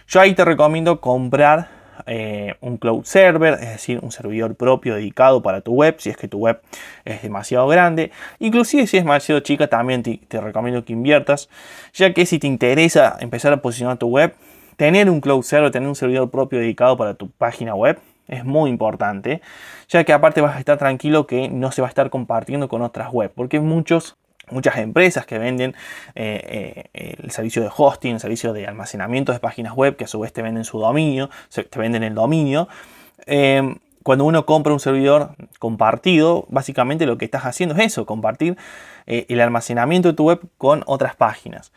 Yo 0.07 0.21
ahí 0.21 0.37
te 0.37 0.45
recomiendo 0.45 1.01
comprar 1.01 1.78
eh, 2.07 2.55
un 2.61 2.77
cloud 2.77 3.05
server, 3.05 3.55
es 3.55 3.71
decir, 3.71 4.01
un 4.03 4.13
servidor 4.13 4.55
propio 4.55 4.95
dedicado 4.95 5.43
para 5.43 5.61
tu 5.61 5.73
web, 5.73 5.97
si 5.99 6.11
es 6.11 6.17
que 6.17 6.29
tu 6.29 6.39
web 6.39 6.61
es 7.05 7.23
demasiado 7.23 7.67
grande. 7.69 8.11
Inclusive 8.39 8.87
si 8.87 8.99
es 8.99 9.05
demasiado 9.05 9.41
chica, 9.41 9.67
también 9.69 10.03
te, 10.03 10.41
recomiendo 10.41 10.85
que 10.85 10.93
inviertas, 10.93 11.49
ya 11.93 12.13
que 12.13 12.27
si 12.27 12.39
te 12.39 12.47
interesa 12.47 13.17
empezar 13.21 13.53
a 13.53 13.63
posicionar 13.63 13.99
tu 13.99 14.09
web, 14.09 14.35
tener 14.77 15.11
un 15.11 15.21
cloud 15.21 15.43
server, 15.43 15.71
tener 15.71 15.89
un 15.89 15.97
servidor 15.97 16.31
propio 16.31 16.59
dedicado 16.59 16.97
para 16.97 17.15
tu 17.15 17.31
página 17.31 17.75
web, 17.75 17.99
es 18.29 18.45
muy 18.45 18.71
importante, 18.71 19.41
ya 19.89 20.05
que 20.05 20.13
aparte 20.13 20.41
vas 20.41 20.57
a 20.57 20.59
estar 20.59 20.79
tranquilo 20.79 21.27
que 21.27 21.49
no 21.49 21.73
se 21.73 21.81
va 21.81 21.89
a 21.89 21.91
estar 21.91 22.11
compartiendo 22.11 22.69
con 22.69 22.83
otras 22.83 23.09
webs, 23.13 23.33
porque 23.35 23.59
muchos 23.59 24.17
muchas 24.51 24.77
empresas 24.79 25.27
que 25.27 25.39
venden 25.39 25.75
eh, 26.15 26.85
eh, 26.95 27.15
el 27.23 27.31
servicio 27.31 27.63
de 27.63 27.71
hosting, 27.75 28.15
el 28.15 28.21
servicio 28.21 28.53
de 28.53 28.67
almacenamiento 28.67 29.33
de 29.33 29.41
páginas 29.41 29.75
web, 29.75 29.97
que 29.97 30.05
a 30.05 30.09
su 30.09 30.21
vez 30.21 30.33
te 30.33 30.43
venden 30.43 30.65
su 30.65 30.79
dominio, 30.79 31.31
te 31.53 31.79
venden 31.79 32.03
el 32.03 32.15
dominio. 32.15 32.69
Eh, 33.27 33.77
cuando 34.03 34.25
uno 34.25 34.47
compra 34.47 34.73
un 34.73 34.81
servidor 34.81 35.33
compartido, 35.59 36.47
básicamente 36.49 37.05
lo 37.05 37.19
que 37.19 37.27
estás 37.27 37.45
haciendo 37.45 37.75
es 37.75 37.81
eso, 37.83 38.07
compartir 38.07 38.57
el 39.07 39.41
almacenamiento 39.41 40.09
de 40.09 40.15
tu 40.15 40.25
web 40.25 40.41
con 40.57 40.83
otras 40.87 41.15
páginas. 41.17 41.73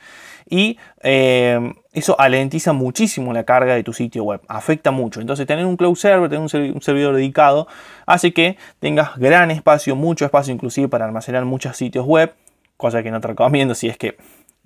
Y 0.50 0.78
eso 1.02 2.18
alentiza 2.20 2.72
muchísimo 2.72 3.34
la 3.34 3.44
carga 3.44 3.76
de 3.76 3.84
tu 3.84 3.92
sitio 3.92 4.24
web, 4.24 4.42
afecta 4.48 4.92
mucho. 4.92 5.20
Entonces 5.20 5.46
tener 5.46 5.66
un 5.66 5.76
cloud 5.76 5.96
server, 5.96 6.30
tener 6.30 6.42
un, 6.42 6.82
servidor 6.82 7.16
dedicado, 7.16 7.68
hace 8.06 8.34
que 8.34 8.58
tengas 8.80 9.18
gran 9.18 9.52
espacio, 9.52 9.96
mucho 9.96 10.24
espacio 10.24 10.54
inclusive 10.54 10.88
para 10.88 11.06
almacenar 11.06 11.44
muchos 11.44 11.76
sitios 11.76 12.06
web 12.06 12.34
cosa 12.82 13.04
que 13.04 13.12
no 13.12 13.22
te 13.22 13.30
recomiendo 13.30 13.76
si 13.76 13.88
es 13.88 13.98
que 13.98 14.18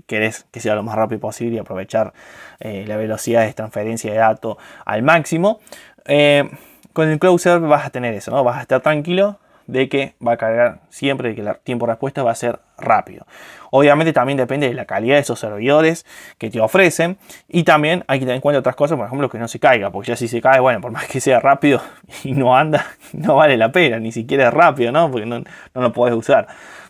querés 0.07 0.45
que 0.51 0.59
sea 0.59 0.73
lo 0.73 0.83
más 0.83 0.95
rápido 0.95 1.19
posible 1.19 1.57
y 1.57 1.59
aprovechar 1.59 2.13
eh, 2.59 2.85
la 2.87 2.97
velocidad 2.97 3.45
de 3.45 3.53
transferencia 3.53 4.11
de 4.11 4.17
datos 4.17 4.57
al 4.85 5.03
máximo. 5.03 5.59
Eh, 6.05 6.49
con 6.93 7.09
el 7.09 7.19
cloud 7.19 7.37
server 7.37 7.69
vas 7.69 7.85
a 7.85 7.89
tener 7.89 8.13
eso, 8.13 8.31
¿no? 8.31 8.43
Vas 8.43 8.57
a 8.57 8.61
estar 8.61 8.81
tranquilo 8.81 9.39
de 9.67 9.89
que 9.89 10.15
va 10.25 10.33
a 10.33 10.37
cargar 10.37 10.81
siempre, 10.89 11.29
de 11.29 11.35
que 11.35 11.41
el 11.41 11.55
tiempo 11.63 11.85
de 11.85 11.93
respuesta 11.93 12.23
va 12.23 12.31
a 12.31 12.35
ser 12.35 12.59
rápido. 12.77 13.25
Obviamente 13.71 14.13
también 14.13 14.37
depende 14.37 14.67
de 14.67 14.73
la 14.73 14.85
calidad 14.85 15.15
de 15.15 15.21
esos 15.21 15.39
servidores 15.39 16.05
que 16.37 16.49
te 16.49 16.59
ofrecen 16.59 17.17
y 17.47 17.63
también 17.63 18.03
hay 18.07 18.19
que 18.19 18.25
tener 18.25 18.35
en 18.35 18.41
cuenta 18.41 18.59
otras 18.59 18.75
cosas, 18.75 18.97
por 18.97 19.07
ejemplo, 19.07 19.29
que 19.29 19.39
no 19.39 19.47
se 19.47 19.59
caiga, 19.59 19.91
porque 19.91 20.09
ya 20.09 20.15
si 20.15 20.27
se 20.27 20.39
cae, 20.39 20.59
bueno, 20.59 20.81
por 20.81 20.91
más 20.91 21.07
que 21.07 21.19
sea 21.19 21.39
rápido 21.39 21.81
y 22.23 22.33
no 22.33 22.55
anda, 22.55 22.85
no 23.13 23.35
vale 23.35 23.57
la 23.57 23.71
pena, 23.71 23.99
ni 23.99 24.11
siquiera 24.11 24.47
es 24.47 24.53
rápido, 24.53 24.91
¿no? 24.91 25.09
Porque 25.09 25.25
no, 25.25 25.39
no 25.39 25.81
lo 25.81 25.91
puedes 25.91 26.15
usar. 26.15 26.47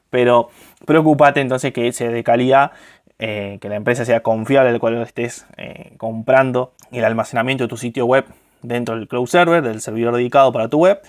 Pero 0.09 0.49
preocupate 0.85 1.41
entonces 1.41 1.73
que 1.73 1.91
sea 1.91 2.09
de 2.09 2.23
calidad, 2.23 2.71
eh, 3.19 3.57
que 3.61 3.69
la 3.69 3.75
empresa 3.75 4.05
sea 4.05 4.21
confiable, 4.21 4.71
el 4.71 4.79
cual 4.79 5.01
estés 5.01 5.45
eh, 5.57 5.93
comprando 5.97 6.73
el 6.91 7.05
almacenamiento 7.05 7.63
de 7.63 7.67
tu 7.67 7.77
sitio 7.77 8.05
web 8.05 8.25
dentro 8.61 8.95
del 8.95 9.07
cloud 9.07 9.27
server, 9.27 9.61
del 9.61 9.81
servidor 9.81 10.15
dedicado 10.15 10.51
para 10.51 10.67
tu 10.67 10.79
web. 10.79 11.01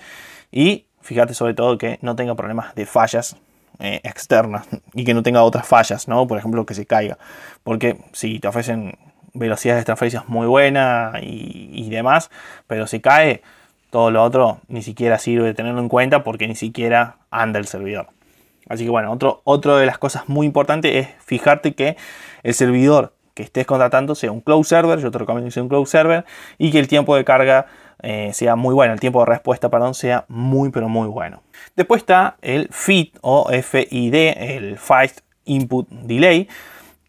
Y 0.51 0.85
fíjate 1.01 1.33
sobre 1.33 1.53
todo 1.53 1.77
que 1.77 1.99
no 2.01 2.15
tenga 2.15 2.35
problemas 2.35 2.75
de 2.75 2.85
fallas 2.85 3.35
eh, 3.79 3.99
externas 4.03 4.67
y 4.93 5.03
que 5.03 5.13
no 5.13 5.23
tenga 5.23 5.43
otras 5.43 5.67
fallas, 5.67 6.07
¿no? 6.07 6.27
Por 6.27 6.37
ejemplo, 6.37 6.65
que 6.65 6.73
se 6.73 6.85
caiga. 6.85 7.17
Porque 7.63 7.97
si 8.13 8.39
te 8.39 8.47
ofrecen 8.47 8.97
velocidades 9.33 9.81
de 9.81 9.85
transferencias 9.85 10.27
muy 10.29 10.47
buenas 10.47 11.21
y, 11.21 11.69
y 11.73 11.89
demás, 11.89 12.31
pero 12.67 12.87
si 12.87 13.01
cae, 13.01 13.41
todo 13.89 14.11
lo 14.11 14.23
otro 14.23 14.59
ni 14.67 14.81
siquiera 14.81 15.19
sirve 15.19 15.53
tenerlo 15.53 15.79
en 15.79 15.89
cuenta 15.89 16.23
porque 16.23 16.47
ni 16.47 16.55
siquiera 16.55 17.17
anda 17.31 17.59
el 17.59 17.67
servidor. 17.67 18.07
Así 18.69 18.83
que 18.83 18.89
bueno, 18.89 19.11
otro, 19.11 19.41
otro 19.43 19.77
de 19.77 19.85
las 19.85 19.97
cosas 19.97 20.27
muy 20.27 20.45
importantes 20.45 20.95
es 20.95 21.07
fijarte 21.23 21.73
que 21.73 21.97
el 22.43 22.53
servidor 22.53 23.13
que 23.33 23.43
estés 23.43 23.67
contratando 23.67 24.15
sea 24.15 24.31
un 24.31 24.41
cloud 24.41 24.63
server, 24.63 24.99
yo 24.99 25.11
te 25.11 25.19
recomiendo 25.19 25.47
que 25.47 25.51
sea 25.51 25.61
un 25.61 25.69
cloud 25.69 25.85
server, 25.85 26.25
y 26.57 26.71
que 26.71 26.79
el 26.79 26.87
tiempo 26.87 27.15
de 27.15 27.23
carga 27.23 27.67
eh, 28.01 28.31
sea 28.33 28.55
muy 28.55 28.73
bueno, 28.73 28.93
el 28.93 28.99
tiempo 28.99 29.19
de 29.19 29.27
respuesta, 29.27 29.69
perdón, 29.69 29.93
sea 29.93 30.25
muy 30.27 30.71
pero 30.71 30.89
muy 30.89 31.07
bueno. 31.07 31.43
Después 31.75 32.01
está 32.01 32.37
el 32.41 32.67
FID 32.71 33.09
o 33.21 33.47
FID, 33.51 34.15
el 34.15 34.77
Fast 34.77 35.19
Input 35.45 35.87
Delay, 35.89 36.47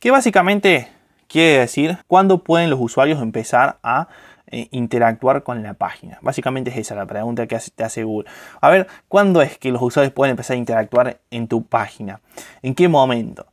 que 0.00 0.10
básicamente 0.10 0.88
quiere 1.28 1.60
decir 1.60 1.98
cuándo 2.06 2.44
pueden 2.44 2.68
los 2.70 2.80
usuarios 2.80 3.22
empezar 3.22 3.78
a 3.82 4.08
eh, 4.50 4.68
interactuar 4.70 5.42
con 5.42 5.62
la 5.62 5.74
página? 5.74 6.18
Básicamente 6.22 6.70
es 6.70 6.76
esa 6.76 6.94
la 6.94 7.06
pregunta 7.06 7.46
que 7.46 7.58
te 7.74 7.84
aseguro. 7.84 8.28
A 8.60 8.70
ver, 8.70 8.86
¿cuándo 9.08 9.42
es 9.42 9.58
que 9.58 9.70
los 9.70 9.82
usuarios 9.82 10.12
pueden 10.12 10.32
empezar 10.32 10.54
a 10.54 10.58
interactuar 10.58 11.18
en 11.30 11.48
tu 11.48 11.64
página? 11.64 12.20
¿En 12.62 12.74
qué 12.74 12.88
momento? 12.88 13.46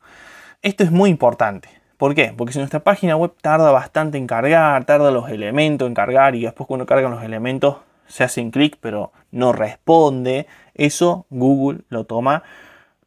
Esto 0.61 0.83
es 0.83 0.91
muy 0.91 1.09
importante. 1.09 1.69
¿Por 1.97 2.13
qué? 2.13 2.33
Porque 2.35 2.51
si 2.51 2.59
nuestra 2.59 2.81
página 2.81 3.15
web 3.15 3.33
tarda 3.41 3.71
bastante 3.71 4.17
en 4.17 4.27
cargar, 4.27 4.83
tarda 4.85 5.11
los 5.11 5.29
elementos 5.29 5.87
en 5.87 5.93
cargar 5.93 6.35
y 6.35 6.43
después 6.43 6.67
cuando 6.67 6.85
cargan 6.85 7.11
los 7.11 7.23
elementos 7.23 7.77
se 8.07 8.23
hacen 8.23 8.51
clic 8.51 8.77
pero 8.81 9.11
no 9.31 9.53
responde, 9.53 10.47
eso 10.73 11.25
Google 11.29 11.81
lo 11.89 12.05
toma 12.05 12.43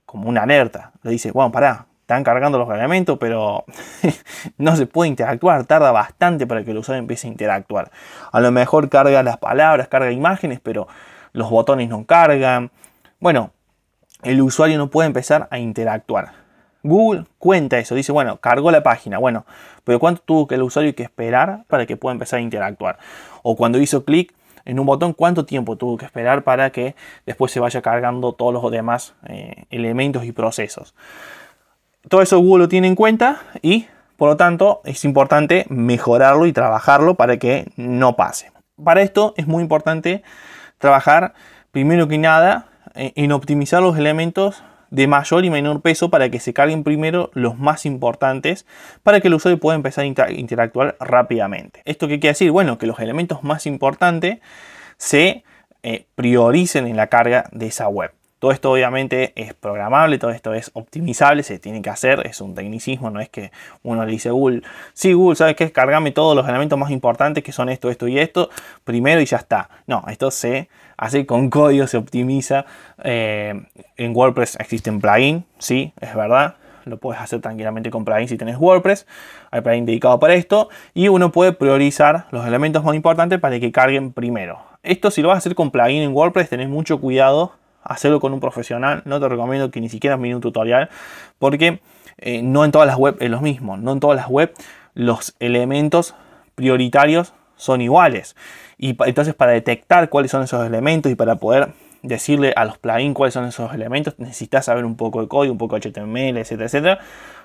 como 0.07 0.29
una 0.29 0.43
alerta. 0.45 0.93
Le 1.03 1.11
dice, 1.11 1.33
bueno, 1.33 1.53
pará, 1.53 1.87
están 2.09 2.25
cargando 2.25 2.57
los 2.57 2.71
elementos, 2.71 3.19
pero 3.19 3.67
no 4.57 4.77
se 4.77 4.87
puede 4.87 5.11
interactuar, 5.11 5.67
tarda 5.67 5.93
bastante 5.93 6.47
para 6.47 6.65
que 6.65 6.71
el 6.71 6.79
usuario 6.79 7.01
empiece 7.01 7.29
a 7.29 7.31
interactuar. 7.31 7.91
A 8.33 8.41
lo 8.41 8.51
mejor 8.51 8.89
carga 8.89 9.23
las 9.23 9.37
palabras, 9.37 9.89
carga 9.89 10.11
imágenes, 10.11 10.59
pero 10.63 10.89
los 11.35 11.51
botones 11.51 11.91
no 11.91 12.07
cargan. 12.07 12.71
Bueno, 13.21 13.51
el 14.23 14.41
usuario 14.41 14.79
no 14.79 14.89
puede 14.89 15.07
empezar 15.07 15.49
a 15.51 15.59
interactuar. 15.59 16.33
Google 16.83 17.27
cuenta 17.37 17.79
eso, 17.79 17.95
dice, 17.95 18.11
bueno, 18.11 18.39
cargó 18.39 18.71
la 18.71 18.83
página, 18.83 19.19
bueno, 19.19 19.45
pero 19.85 20.01
¿cuánto 20.01 20.23
tuvo 20.25 20.47
que 20.47 20.55
el 20.55 20.63
usuario 20.63 20.95
que 20.95 21.03
esperar 21.03 21.65
para 21.67 21.85
que 21.85 21.99
pueda 21.99 22.15
empezar 22.15 22.39
a 22.39 22.43
interactuar? 22.43 22.99
O 23.43 23.55
cuando 23.55 23.79
hizo 23.79 24.07
clic 24.07 24.33
en 24.65 24.81
un 24.81 24.87
botón, 24.87 25.13
¿cuánto 25.13 25.45
tiempo 25.45 25.77
tuvo 25.77 25.99
que 25.99 26.07
esperar 26.07 26.43
para 26.43 26.71
que 26.71 26.95
después 27.27 27.53
se 27.53 27.61
vaya 27.61 27.83
cargando 27.83 28.33
todos 28.33 28.55
los 28.55 28.73
demás 28.73 29.15
eh, 29.27 29.67
elementos 29.69 30.25
y 30.25 30.33
procesos? 30.33 30.95
Todo 32.09 32.23
eso 32.23 32.39
Google 32.39 32.65
lo 32.65 32.69
tiene 32.69 32.87
en 32.87 32.95
cuenta 32.95 33.41
y 33.63 33.87
por 34.17 34.31
lo 34.31 34.37
tanto 34.37 34.83
es 34.85 35.05
importante 35.05 35.67
mejorarlo 35.69 36.47
y 36.47 36.53
trabajarlo 36.53 37.15
para 37.15 37.39
que 37.39 37.71
no 37.77 38.17
pase. 38.17 38.53
Para 38.83 39.03
esto 39.03 39.35
es 39.37 39.47
muy 39.47 39.63
importante 39.63 40.23
trabajar 40.79 41.35
primero 41.71 42.09
que 42.09 42.19
nada 42.19 42.67
en 42.95 43.33
optimizar 43.33 43.83
los 43.83 43.97
elementos 43.97 44.63
de 44.91 45.07
mayor 45.07 45.45
y 45.45 45.51
menor 45.51 45.83
peso 45.83 46.11
para 46.11 46.31
que 46.31 46.41
se 46.41 46.53
carguen 46.53 46.83
primero 46.83 47.31
los 47.35 47.59
más 47.59 47.87
importantes 47.87 48.67
para 49.03 49.21
que 49.21 49.29
el 49.29 49.35
usuario 49.35 49.61
pueda 49.61 49.77
empezar 49.77 50.05
a 50.05 50.33
interactuar 50.33 50.97
rápidamente. 50.99 51.83
¿Esto 51.85 52.09
qué 52.09 52.19
quiere 52.21 52.33
decir? 52.33 52.51
Bueno, 52.51 52.79
que 52.79 52.87
los 52.87 52.99
elementos 53.01 53.43
más 53.43 53.67
importantes 53.67 54.39
se 54.97 55.45
eh, 55.83 56.07
prioricen 56.15 56.87
en 56.87 56.97
la 56.97 57.09
carga 57.09 57.49
de 57.53 57.67
esa 57.67 57.89
web. 57.89 58.13
Todo 58.39 58.53
esto 58.53 58.71
obviamente 58.71 59.33
es 59.35 59.53
programable, 59.55 60.19
todo 60.19 60.31
esto 60.31 60.55
es 60.55 60.71
optimizable, 60.75 61.43
se 61.43 61.59
tiene 61.59 61.83
que 61.83 61.91
hacer, 61.91 62.25
es 62.27 62.41
un 62.41 62.55
tecnicismo, 62.55 63.11
no 63.11 63.21
es 63.21 63.29
que 63.29 63.51
uno 63.83 64.05
le 64.05 64.13
dice 64.13 64.31
Google, 64.31 64.63
sí 64.93 65.13
Google, 65.13 65.35
¿sabes 65.37 65.57
qué? 65.57 65.73
Cargame 65.73 66.13
todos 66.13 66.37
los 66.37 66.49
elementos 66.49 66.79
más 66.79 66.91
importantes 66.91 67.43
que 67.43 67.51
son 67.51 67.69
esto, 67.69 67.91
esto 67.91 68.07
y 68.07 68.19
esto, 68.19 68.49
primero 68.85 69.21
y 69.21 69.27
ya 69.27 69.39
está. 69.39 69.69
No, 69.87 70.05
esto 70.09 70.31
se 70.31 70.69
hace 70.97 71.27
con 71.27 71.51
código, 71.51 71.87
se 71.87 71.97
optimiza. 71.97 72.65
Eh, 73.03 73.61
en 73.97 74.17
WordPress 74.17 74.57
existen 74.61 75.01
plugins, 75.01 75.45
sí, 75.59 75.93
es 76.01 76.15
verdad, 76.15 76.57
lo 76.85 76.97
puedes 76.99 77.21
hacer 77.21 77.41
tranquilamente 77.41 77.91
con 77.91 78.05
plugins 78.05 78.31
si 78.31 78.37
tienes 78.37 78.57
WordPress. 78.57 79.07
Hay 79.51 79.61
plugin 79.61 79.87
dedicado 79.87 80.19
para 80.19 80.35
esto. 80.35 80.69
Y 80.95 81.09
uno 81.09 81.33
puede 81.33 81.53
priorizar 81.53 82.27
los 82.31 82.47
elementos 82.47 82.83
más 82.85 82.95
importantes 82.95 83.39
para 83.39 83.59
que 83.61 83.71
carguen 83.73 84.13
primero. 84.13 84.61
Esto 84.83 85.11
si 85.11 85.23
lo 85.23 85.29
vas 85.29 85.37
a 85.37 85.39
hacer 85.39 85.55
con 85.55 85.71
plugin 85.71 86.03
en 86.03 86.15
WordPress, 86.15 86.49
tenés 86.49 86.69
mucho 86.69 87.01
cuidado 87.01 87.53
hacerlo 87.83 88.21
con 88.21 88.33
un 88.33 88.41
profesional. 88.41 89.03
No 89.05 89.21
te 89.21 89.29
recomiendo 89.29 89.71
que 89.71 89.81
ni 89.81 89.89
siquiera 89.89 90.17
mire 90.17 90.35
un 90.35 90.41
tutorial 90.41 90.91
porque 91.39 91.81
eh, 92.19 92.43
no 92.43 92.65
en 92.65 92.73
todas 92.73 92.87
las 92.87 92.97
web 92.97 93.17
es 93.21 93.31
lo 93.31 93.41
mismo. 93.41 93.77
No 93.77 93.93
en 93.93 94.01
todas 94.01 94.17
las 94.17 94.29
web 94.29 94.53
los 94.95 95.35
elementos 95.39 96.15
prioritarios 96.55 97.35
son 97.57 97.81
iguales. 97.81 98.37
Y 98.77 98.97
entonces 99.05 99.35
para 99.35 99.53
detectar 99.53 100.09
cuáles 100.09 100.31
son 100.31 100.43
esos 100.43 100.67
elementos 100.67 101.11
y 101.11 101.15
para 101.15 101.37
poder 101.37 101.73
decirle 102.03 102.53
a 102.55 102.65
los 102.65 102.79
plugins 102.79 103.15
cuáles 103.15 103.35
son 103.35 103.45
esos 103.47 103.73
elementos, 103.75 104.15
necesitas 104.19 104.67
saber 104.67 104.85
un 104.85 104.97
poco 104.97 105.21
de 105.21 105.29
código, 105.29 105.53
un 105.53 105.59
poco 105.59 105.79
de 105.79 105.91
HTML, 105.91 106.39
etcétera, 106.39 106.67
etcétera. 106.67 106.99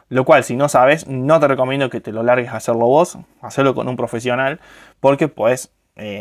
Lo 0.10 0.26
cual, 0.26 0.43
si 0.43 0.56
no 0.56 0.69
sabes, 0.69 1.08
no 1.08 1.39
te 1.39 1.48
recomiendo 1.48 1.89
que 1.89 2.02
te 2.02 2.12
lo 2.12 2.22
largues 2.22 2.50
a 2.50 2.58
hacerlo 2.58 2.86
vos, 2.86 3.17
hacerlo 3.41 3.74
con 3.74 3.88
un 3.88 3.96
profesional, 3.96 4.60
porque 5.00 5.28
pues, 5.28 5.72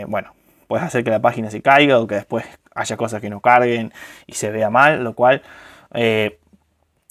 bueno, 0.06 0.32
puedes 0.66 0.86
hacer 0.86 1.04
que 1.04 1.10
la 1.10 1.20
página 1.20 1.50
se 1.50 1.60
caiga 1.60 1.98
o 1.98 2.06
que 2.06 2.14
después 2.14 2.46
haya 2.74 2.96
cosas 2.96 3.20
que 3.20 3.30
no 3.30 3.40
carguen 3.40 3.92
y 4.26 4.34
se 4.34 4.50
vea 4.50 4.70
mal, 4.70 5.02
lo 5.04 5.14
cual 5.14 5.42
eh, 5.94 6.38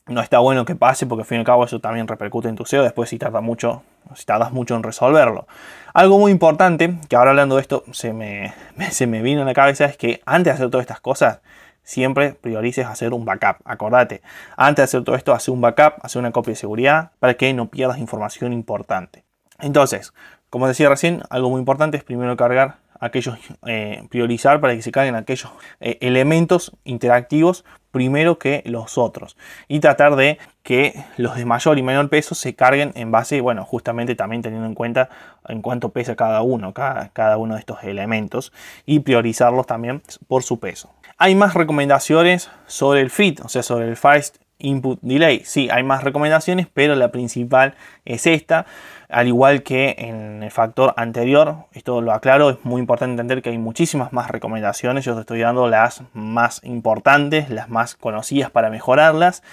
no 0.08 0.22
está 0.22 0.40
bueno 0.40 0.66
que 0.66 0.76
pase 0.76 1.06
porque 1.06 1.22
al 1.22 1.28
fin 1.28 1.38
y 1.38 1.40
al 1.40 1.46
cabo 1.46 1.64
eso 1.64 1.80
también 1.80 2.08
repercute 2.08 2.50
en 2.50 2.56
tu 2.56 2.66
SEO 2.66 2.84
después 2.84 3.10
si 3.10 3.18
tarda 3.18 3.42
mucho, 3.42 3.84
si 4.16 4.26
tardas 4.26 4.52
mucho 4.52 4.76
en 4.76 4.84
resolverlo. 4.84 5.48
Algo 5.94 6.18
muy 6.20 6.32
importante, 6.32 6.98
que 7.08 7.16
ahora 7.16 7.32
hablando 7.32 7.56
de 7.56 7.62
esto 7.62 7.84
se 7.92 8.14
me, 8.14 8.54
se 8.92 9.08
me 9.08 9.22
vino 9.22 9.44
a 9.44 9.46
la 9.46 9.54
cabeza, 9.54 9.86
es 9.86 9.98
que 9.98 10.22
antes 10.26 10.46
de 10.46 10.56
hacer 10.56 10.70
todas 10.70 10.84
estas 10.84 11.02
cosas, 11.02 11.42
siempre 11.84 12.34
priorices 12.34 12.86
hacer 12.86 13.14
un 13.14 13.26
backup. 13.26 13.58
Acordate, 13.66 14.22
antes 14.58 14.78
de 14.78 14.84
hacer 14.84 15.04
todo 15.04 15.16
esto, 15.16 15.34
hace 15.34 15.52
un 15.52 15.62
backup, 15.62 15.94
hace 16.02 16.20
una 16.20 16.32
copia 16.32 16.52
de 16.52 16.58
seguridad 16.58 17.12
para 17.20 17.36
que 17.36 17.54
no 17.54 17.70
pierdas 17.70 17.98
información 17.98 18.54
importante. 18.54 19.24
Entonces, 19.60 20.14
como 20.50 20.68
decía 20.68 20.90
recién, 20.90 21.24
algo 21.30 21.50
muy 21.50 21.60
importante 21.60 21.98
es 21.98 22.04
primero 22.04 22.36
cargar 22.36 22.78
aquellos, 23.02 23.38
eh, 23.66 24.04
priorizar 24.10 24.62
para 24.62 24.76
que 24.76 24.82
se 24.82 24.92
carguen 24.92 25.16
aquellos 25.16 25.52
eh, 25.82 25.98
elementos 26.00 26.72
interactivos 26.86 27.66
primero 27.90 28.40
que 28.40 28.64
los 28.66 28.98
otros 28.98 29.36
y 29.68 29.82
tratar 29.82 30.16
de 30.16 30.38
que 30.64 30.94
los 31.18 31.36
de 31.36 31.44
mayor 31.44 31.78
y 31.78 31.84
menor 31.84 32.08
peso 32.10 32.36
se 32.36 32.56
carguen 32.56 32.94
en 32.96 33.12
base, 33.12 33.42
bueno, 33.42 33.66
justamente 33.66 34.16
también 34.16 34.42
teniendo 34.42 34.68
en 34.68 34.76
cuenta 34.76 35.10
en 35.50 35.62
cuánto 35.62 35.90
pesa 35.90 36.16
cada 36.16 36.42
uno, 36.44 36.74
cada, 36.74 37.10
cada 37.10 37.38
uno 37.38 37.56
de 37.56 37.60
estos 37.60 37.84
elementos 37.84 38.54
y 38.86 39.00
priorizarlos 39.00 39.68
también 39.68 40.02
por 40.28 40.44
su 40.44 40.60
peso. 40.60 40.94
Hay 41.18 41.36
más 41.36 41.56
recomendaciones 41.56 42.50
sobre 42.68 43.02
el 43.02 43.10
fit, 43.10 43.42
o 43.42 43.50
sea, 43.50 43.64
sobre 43.64 43.90
el 43.90 43.98
fast 43.98 44.38
input 44.62 45.00
delay. 45.02 45.42
Sí, 45.44 45.70
hay 45.72 45.84
más 45.84 46.04
recomendaciones, 46.04 46.68
pero 46.74 46.96
la 46.96 47.12
principal 47.12 47.76
es 48.06 48.28
esta. 48.28 48.66
Al 49.12 49.28
igual 49.28 49.62
que 49.62 49.96
en 49.98 50.42
el 50.42 50.52
factor 50.52 50.94
anterior, 50.96 51.66
esto 51.74 52.00
lo 52.00 52.14
aclaro, 52.14 52.52
es 52.52 52.58
muy 52.64 52.80
importante 52.80 53.12
entender 53.12 53.42
que 53.42 53.50
hay 53.50 53.58
muchísimas 53.58 54.14
más 54.14 54.32
recomendaciones. 54.32 55.04
Yo 55.04 55.16
te 55.16 55.22
estoy 55.22 55.42
dando 55.42 55.68
las 55.68 56.04
más 56.14 56.62
importantes, 56.64 57.50
las 57.50 57.68
más 57.68 57.96
conocidas 57.96 58.52
para 58.52 58.70
mejorarlas, 58.70 59.44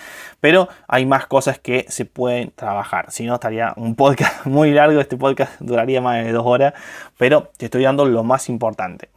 pero 0.41 0.69
hay 0.87 1.07
más 1.07 1.27
cosas 1.27 1.59
que 1.59 1.87
se 1.89 2.05
pueden 2.05 2.53
trabajar. 2.53 3.11
Si 3.11 3.27
no, 3.27 3.35
estaría 3.35 3.73
un 3.77 3.97
podcast 3.97 4.47
muy 4.47 4.71
largo. 4.71 5.01
Este 5.01 5.17
podcast 5.17 5.61
duraría 5.61 6.01
más 6.01 6.25
de 6.25 6.31
dos 6.31 6.47
horas, 6.47 6.75
pero 7.19 7.51
te 7.57 7.65
estoy 7.65 7.83
dando 7.83 8.05
lo 8.05 8.23
más 8.23 8.49
importante. 8.49 9.09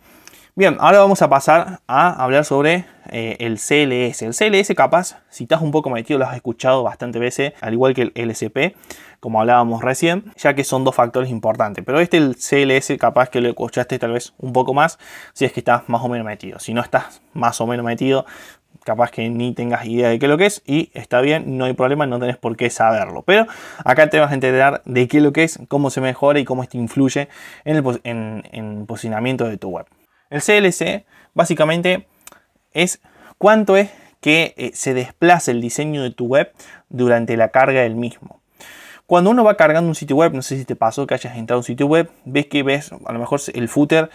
Bien, 0.61 0.77
ahora 0.79 0.99
vamos 0.99 1.23
a 1.23 1.27
pasar 1.27 1.79
a 1.87 2.23
hablar 2.23 2.45
sobre 2.45 2.85
eh, 3.09 3.35
el 3.39 3.55
CLS. 3.55 4.21
El 4.21 4.35
CLS 4.35 4.75
capaz, 4.75 5.17
si 5.27 5.45
estás 5.45 5.59
un 5.59 5.71
poco 5.71 5.89
metido, 5.89 6.19
lo 6.19 6.27
has 6.27 6.35
escuchado 6.35 6.83
bastante 6.83 7.17
veces, 7.17 7.53
al 7.61 7.73
igual 7.73 7.95
que 7.95 8.03
el 8.03 8.11
LSP, 8.13 8.75
como 9.19 9.41
hablábamos 9.41 9.81
recién, 9.81 10.31
ya 10.37 10.53
que 10.53 10.63
son 10.63 10.83
dos 10.83 10.93
factores 10.93 11.31
importantes. 11.31 11.83
Pero 11.83 11.99
este, 11.99 12.17
el 12.17 12.35
CLS, 12.35 12.95
capaz 12.99 13.29
que 13.29 13.41
lo 13.41 13.49
escuchaste 13.49 13.97
tal 13.97 14.11
vez 14.11 14.35
un 14.37 14.53
poco 14.53 14.75
más, 14.75 14.99
si 15.33 15.45
es 15.45 15.51
que 15.51 15.61
estás 15.61 15.89
más 15.89 16.03
o 16.03 16.09
menos 16.09 16.27
metido. 16.27 16.59
Si 16.59 16.75
no 16.75 16.81
estás 16.81 17.23
más 17.33 17.59
o 17.59 17.65
menos 17.65 17.83
metido, 17.83 18.27
capaz 18.83 19.09
que 19.09 19.27
ni 19.31 19.55
tengas 19.55 19.87
idea 19.87 20.09
de 20.09 20.19
qué 20.19 20.27
es 20.27 20.29
lo 20.29 20.37
que 20.37 20.45
es 20.45 20.61
y 20.67 20.91
está 20.93 21.21
bien, 21.21 21.57
no 21.57 21.65
hay 21.65 21.73
problema, 21.73 22.05
no 22.05 22.19
tenés 22.19 22.37
por 22.37 22.55
qué 22.55 22.69
saberlo. 22.69 23.23
Pero 23.23 23.47
acá 23.83 24.11
te 24.11 24.19
vas 24.19 24.29
a 24.29 24.35
enterar 24.35 24.83
de 24.85 25.07
qué 25.07 25.17
es 25.17 25.23
lo 25.23 25.33
que 25.33 25.43
es, 25.43 25.59
cómo 25.69 25.89
se 25.89 26.01
mejora 26.01 26.39
y 26.39 26.45
cómo 26.45 26.61
esto 26.61 26.77
influye 26.77 27.29
en 27.65 27.77
el, 27.77 28.01
en 28.03 28.43
el 28.51 28.85
posicionamiento 28.85 29.45
de 29.45 29.57
tu 29.57 29.69
web. 29.69 29.87
El 30.31 30.41
CLC 30.41 31.05
básicamente 31.35 32.07
es 32.73 33.01
cuánto 33.37 33.77
es 33.77 33.91
que 34.21 34.55
eh, 34.57 34.71
se 34.73 34.93
desplaza 34.93 35.51
el 35.51 35.61
diseño 35.61 36.01
de 36.01 36.11
tu 36.11 36.25
web 36.25 36.51
durante 36.89 37.37
la 37.37 37.49
carga 37.49 37.81
del 37.81 37.95
mismo. 37.95 38.39
Cuando 39.05 39.29
uno 39.29 39.43
va 39.43 39.57
cargando 39.57 39.89
un 39.89 39.95
sitio 39.95 40.15
web, 40.15 40.33
no 40.33 40.41
sé 40.41 40.57
si 40.57 40.63
te 40.63 40.77
pasó 40.77 41.05
que 41.05 41.15
hayas 41.15 41.35
entrado 41.35 41.57
a 41.57 41.59
un 41.59 41.65
sitio 41.65 41.85
web, 41.85 42.09
ves 42.23 42.45
que 42.45 42.63
ves, 42.63 42.91
a 42.93 43.11
lo 43.11 43.19
mejor 43.19 43.41
el 43.53 43.67
footer 43.67 44.09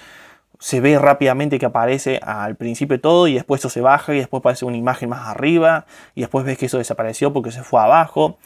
se 0.59 0.81
ve 0.81 0.99
rápidamente 0.99 1.59
que 1.59 1.67
aparece 1.67 2.19
al 2.23 2.57
principio 2.57 2.99
todo 2.99 3.29
y 3.29 3.35
después 3.35 3.61
eso 3.61 3.69
se 3.69 3.83
baja 3.83 4.15
y 4.15 4.19
después 4.19 4.41
aparece 4.41 4.65
una 4.65 4.79
imagen 4.79 5.11
más 5.11 5.29
arriba 5.29 5.85
y 6.15 6.23
después 6.23 6.47
ves 6.47 6.57
que 6.57 6.65
eso 6.65 6.79
desapareció 6.79 7.31
porque 7.35 7.53
se 7.53 7.63
fue 7.63 7.83
abajo. 7.83 8.39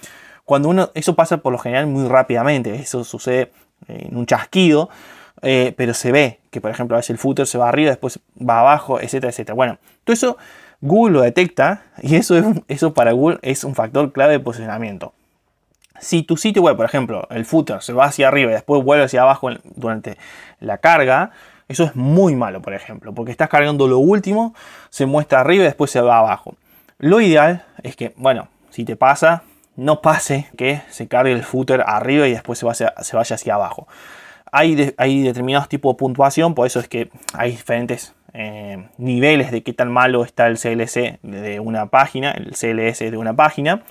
Cuando 0.45 0.71
uno, 0.71 0.91
eso 0.95 1.15
pasa 1.15 1.37
por 1.37 1.53
lo 1.53 1.59
general 1.59 1.87
muy 1.87 2.09
rápidamente, 2.09 2.75
eso 2.75 3.05
sucede 3.05 3.53
en 3.87 4.17
un 4.17 4.27
chasquido, 4.27 4.91
eh, 5.43 5.75
pero 5.77 5.95
se 5.95 6.13
ve 6.13 6.41
que, 6.51 6.61
por 6.61 6.71
ejemplo, 6.71 6.97
a 6.97 6.99
veces 6.99 7.11
el 7.11 7.19
footer 7.19 7.47
se 7.47 7.59
va 7.59 7.69
arriba, 7.69 7.91
después 7.91 8.21
va 8.39 8.61
abajo, 8.61 9.01
etcétera, 9.01 9.31
etcétera. 9.31 9.55
Bueno, 9.55 9.79
todo 10.05 10.15
eso 10.15 10.37
Google 10.81 11.15
lo 11.15 11.21
detecta 11.23 11.85
y 12.03 12.17
eso, 12.17 12.37
es, 12.37 12.45
eso 12.69 12.95
para 12.95 13.13
Google 13.13 13.39
es 13.43 13.65
un 13.65 13.75
factor 13.75 14.13
clave 14.13 14.33
de 14.33 14.41
posicionamiento. 14.41 15.13
Si 16.01 16.23
tu 16.23 16.37
sitio 16.37 16.63
web, 16.63 16.77
por 16.77 16.87
ejemplo, 16.87 17.27
el 17.31 17.45
footer 17.45 17.83
se 17.83 17.93
va 17.93 18.07
hacia 18.07 18.29
arriba 18.29 18.51
y 18.51 18.55
después 18.55 18.83
vuelve 18.83 19.05
hacia 19.05 19.23
abajo 19.23 19.51
durante 19.77 20.17
la 20.59 20.79
carga, 20.79 21.33
eso 21.69 21.85
es 21.85 21.95
muy 21.95 22.35
malo, 22.35 22.63
por 22.63 22.73
ejemplo, 22.73 23.13
porque 23.13 23.31
estás 23.31 23.51
cargando 23.51 23.87
lo 23.87 23.99
último, 23.99 24.55
se 24.89 25.05
muestra 25.05 25.41
arriba 25.41 25.65
y 25.65 25.67
después 25.67 25.91
se 25.91 26.01
va 26.01 26.19
abajo. 26.19 26.55
Lo 26.99 27.21
ideal 27.21 27.65
es 27.83 27.97
que, 27.97 28.15
bueno, 28.17 28.49
si 28.71 28.85
te 28.85 28.97
pasa, 28.97 29.43
no 29.77 30.01
pase 30.01 30.49
que 30.57 30.83
se 30.89 31.07
cargue 31.07 31.33
el 31.33 31.45
footer 31.45 31.85
arriba 31.87 32.27
y 32.27 32.33
después 32.33 32.59
se, 32.59 32.67
se 33.03 33.17
vaya 33.17 33.35
hacia 33.35 33.55
abajo. 33.55 33.87
Hay, 34.53 34.75
determinados 34.75 35.69
tipos 35.69 35.95
de 35.95 35.99
puntuación, 35.99 36.55
por 36.55 36.67
eso 36.67 36.81
es 36.81 36.89
que 36.89 37.11
hay 37.35 37.53
diferentes 37.53 38.15
eh, 38.33 38.89
niveles 38.99 39.51
de 39.53 39.63
qué 39.63 39.73
tan 39.73 39.93
malo 39.93 40.25
está 40.25 40.49
el 40.49 40.59
CLC 40.59 41.21
de 41.23 41.61
una 41.61 41.87
página, 41.87 42.33
el 42.33 42.51
CLS 42.51 42.99
de 42.99 43.17
una 43.17 43.35
página. 43.35 43.83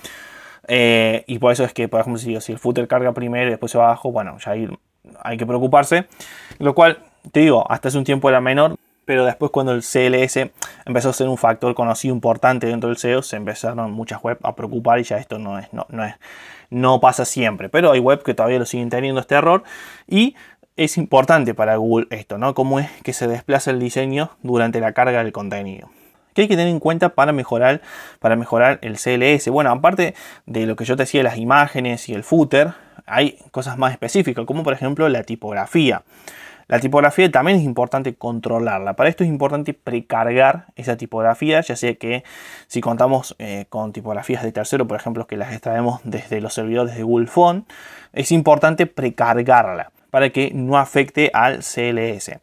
Eh, 0.68 1.24
y 1.26 1.38
por 1.38 1.52
eso 1.52 1.64
es 1.64 1.72
que, 1.72 1.88
por 1.88 2.00
ejemplo, 2.00 2.18
si, 2.18 2.34
el 2.52 2.58
footer 2.58 2.86
carga 2.88 3.12
primero 3.12 3.46
y 3.46 3.50
después 3.50 3.72
se 3.72 3.78
va 3.78 3.86
abajo, 3.86 4.12
bueno, 4.12 4.36
ya 4.38 4.52
hay, 4.52 5.36
que 5.36 5.46
preocuparse. 5.46 6.06
Lo 6.58 6.74
cual, 6.74 6.98
te 7.32 7.40
digo, 7.40 7.70
hasta 7.70 7.88
hace 7.88 7.98
un 7.98 8.04
tiempo 8.04 8.28
era 8.28 8.40
menor, 8.40 8.76
pero 9.04 9.24
después 9.24 9.50
cuando 9.50 9.72
el 9.72 9.82
CLS 9.82 10.50
empezó 10.84 11.10
a 11.10 11.12
ser 11.12 11.28
un 11.28 11.38
factor 11.38 11.74
conocido 11.74 12.14
importante 12.14 12.66
dentro 12.66 12.88
del 12.88 12.98
SEO, 12.98 13.22
se 13.22 13.36
empezaron 13.36 13.90
muchas 13.92 14.22
webs 14.22 14.40
a 14.44 14.54
preocupar 14.54 15.00
y 15.00 15.04
ya 15.04 15.16
esto 15.16 15.38
no 15.38 15.58
es, 15.58 15.68
no 15.72 16.04
es, 16.04 16.14
no 16.70 17.00
pasa 17.00 17.24
siempre. 17.24 17.68
Pero 17.68 17.92
hay 17.92 18.00
webs 18.00 18.24
que 18.24 18.34
todavía 18.34 18.58
lo 18.58 18.66
siguen 18.66 18.90
teniendo 18.90 19.20
este 19.20 19.34
error 19.34 19.62
y 20.08 20.34
es 20.76 20.96
importante 20.96 21.52
para 21.54 21.76
Google 21.76 22.06
esto, 22.10 22.38
¿no? 22.38 22.54
Cómo 22.54 22.80
es 22.80 22.88
que 23.02 23.12
se 23.12 23.28
desplaza 23.28 23.70
el 23.70 23.78
diseño 23.78 24.30
durante 24.42 24.80
la 24.80 24.92
carga 24.92 25.22
del 25.22 25.32
contenido. 25.32 25.90
¿Qué 26.32 26.42
hay 26.42 26.48
que 26.48 26.56
tener 26.56 26.68
en 26.68 26.80
cuenta 26.80 27.10
para 27.10 27.32
mejorar, 27.32 27.82
para 28.20 28.36
mejorar 28.36 28.78
el 28.82 28.96
CLS. 28.96 29.48
Bueno, 29.48 29.70
aparte 29.70 30.14
de 30.46 30.66
lo 30.66 30.76
que 30.76 30.84
yo 30.84 30.96
te 30.96 31.02
decía, 31.02 31.22
las 31.22 31.38
imágenes 31.38 32.08
y 32.08 32.14
el 32.14 32.22
footer, 32.22 32.72
hay 33.06 33.38
cosas 33.50 33.78
más 33.78 33.92
específicas, 33.92 34.46
como 34.46 34.62
por 34.62 34.72
ejemplo 34.72 35.08
la 35.08 35.24
tipografía. 35.24 36.02
La 36.70 36.78
tipografía 36.78 37.28
también 37.32 37.58
es 37.58 37.64
importante 37.64 38.14
controlarla. 38.14 38.94
Para 38.94 39.08
esto 39.08 39.24
es 39.24 39.28
importante 39.28 39.74
precargar 39.74 40.66
esa 40.76 40.96
tipografía, 40.96 41.60
ya 41.62 41.74
sea 41.74 41.96
que 41.96 42.22
si 42.68 42.80
contamos 42.80 43.34
eh, 43.40 43.64
con 43.68 43.92
tipografías 43.92 44.44
de 44.44 44.52
tercero, 44.52 44.86
por 44.86 44.96
ejemplo, 44.96 45.26
que 45.26 45.36
las 45.36 45.52
extraemos 45.52 46.00
desde 46.04 46.40
los 46.40 46.54
servidores 46.54 46.94
de 46.94 47.02
Google 47.02 47.26
Phone, 47.26 47.64
es 48.12 48.30
importante 48.30 48.86
precargarla 48.86 49.90
para 50.10 50.30
que 50.30 50.52
no 50.54 50.78
afecte 50.78 51.32
al 51.34 51.64
CLS. 51.64 52.38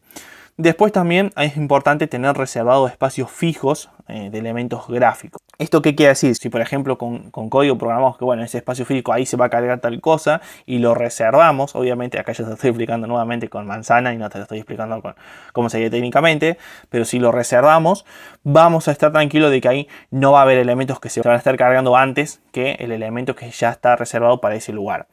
Después 0.58 0.92
también 0.92 1.32
es 1.38 1.56
importante 1.56 2.06
tener 2.08 2.36
reservados 2.36 2.92
espacios 2.92 3.32
fijos 3.32 3.90
eh, 4.10 4.30
de 4.30 4.40
elementos 4.40 4.90
gráficos. 4.90 5.42
¿Esto 5.60 5.82
qué 5.82 5.96
quiere 5.96 6.10
decir? 6.10 6.36
Si 6.36 6.50
por 6.50 6.62
ejemplo 6.62 7.00
con, 7.00 7.32
código 7.32 7.80
programamos 7.80 8.16
que 8.20 8.24
bueno, 8.24 8.44
ese 8.44 8.60
espacio 8.60 8.86
físico 8.86 9.12
ahí 9.12 9.26
se 9.26 9.38
va 9.38 9.46
a 9.46 9.50
cargar 9.50 9.80
tal 9.80 10.00
cosa 10.02 10.40
y 10.68 10.78
lo 10.78 10.94
reservamos, 10.94 11.76
obviamente 11.76 12.20
acá 12.20 12.32
ya 12.32 12.46
te 12.46 12.54
estoy 12.54 12.70
explicando 12.70 13.08
nuevamente 13.08 13.50
con 13.50 13.66
manzana 13.66 14.14
y 14.14 14.18
no 14.18 14.30
te 14.30 14.38
lo 14.38 14.44
estoy 14.44 14.60
explicando 14.60 15.02
con 15.02 15.16
cómo 15.54 15.72
sería 15.72 15.90
técnicamente, 15.90 16.60
pero 16.90 17.06
si 17.06 17.18
lo 17.18 17.32
reservamos, 17.32 18.06
vamos 18.44 18.88
a 18.88 18.92
estar 18.92 19.12
tranquilos 19.12 19.50
de 19.50 19.60
que 19.60 19.68
ahí 19.68 19.88
no 20.12 20.34
va 20.34 20.40
a 20.40 20.42
haber 20.44 20.60
elementos 20.60 21.00
que 21.00 21.10
se 21.10 21.22
van 21.22 21.34
a 21.34 21.38
estar 21.38 21.58
cargando 21.58 21.96
antes 21.98 22.40
que 22.52 22.74
el 22.74 22.92
elemento 22.92 23.36
que 23.36 23.50
ya 23.50 23.72
está 23.72 23.96
reservado 23.96 24.40
para 24.40 24.54
ese 24.54 24.74
lugar. 24.74 25.08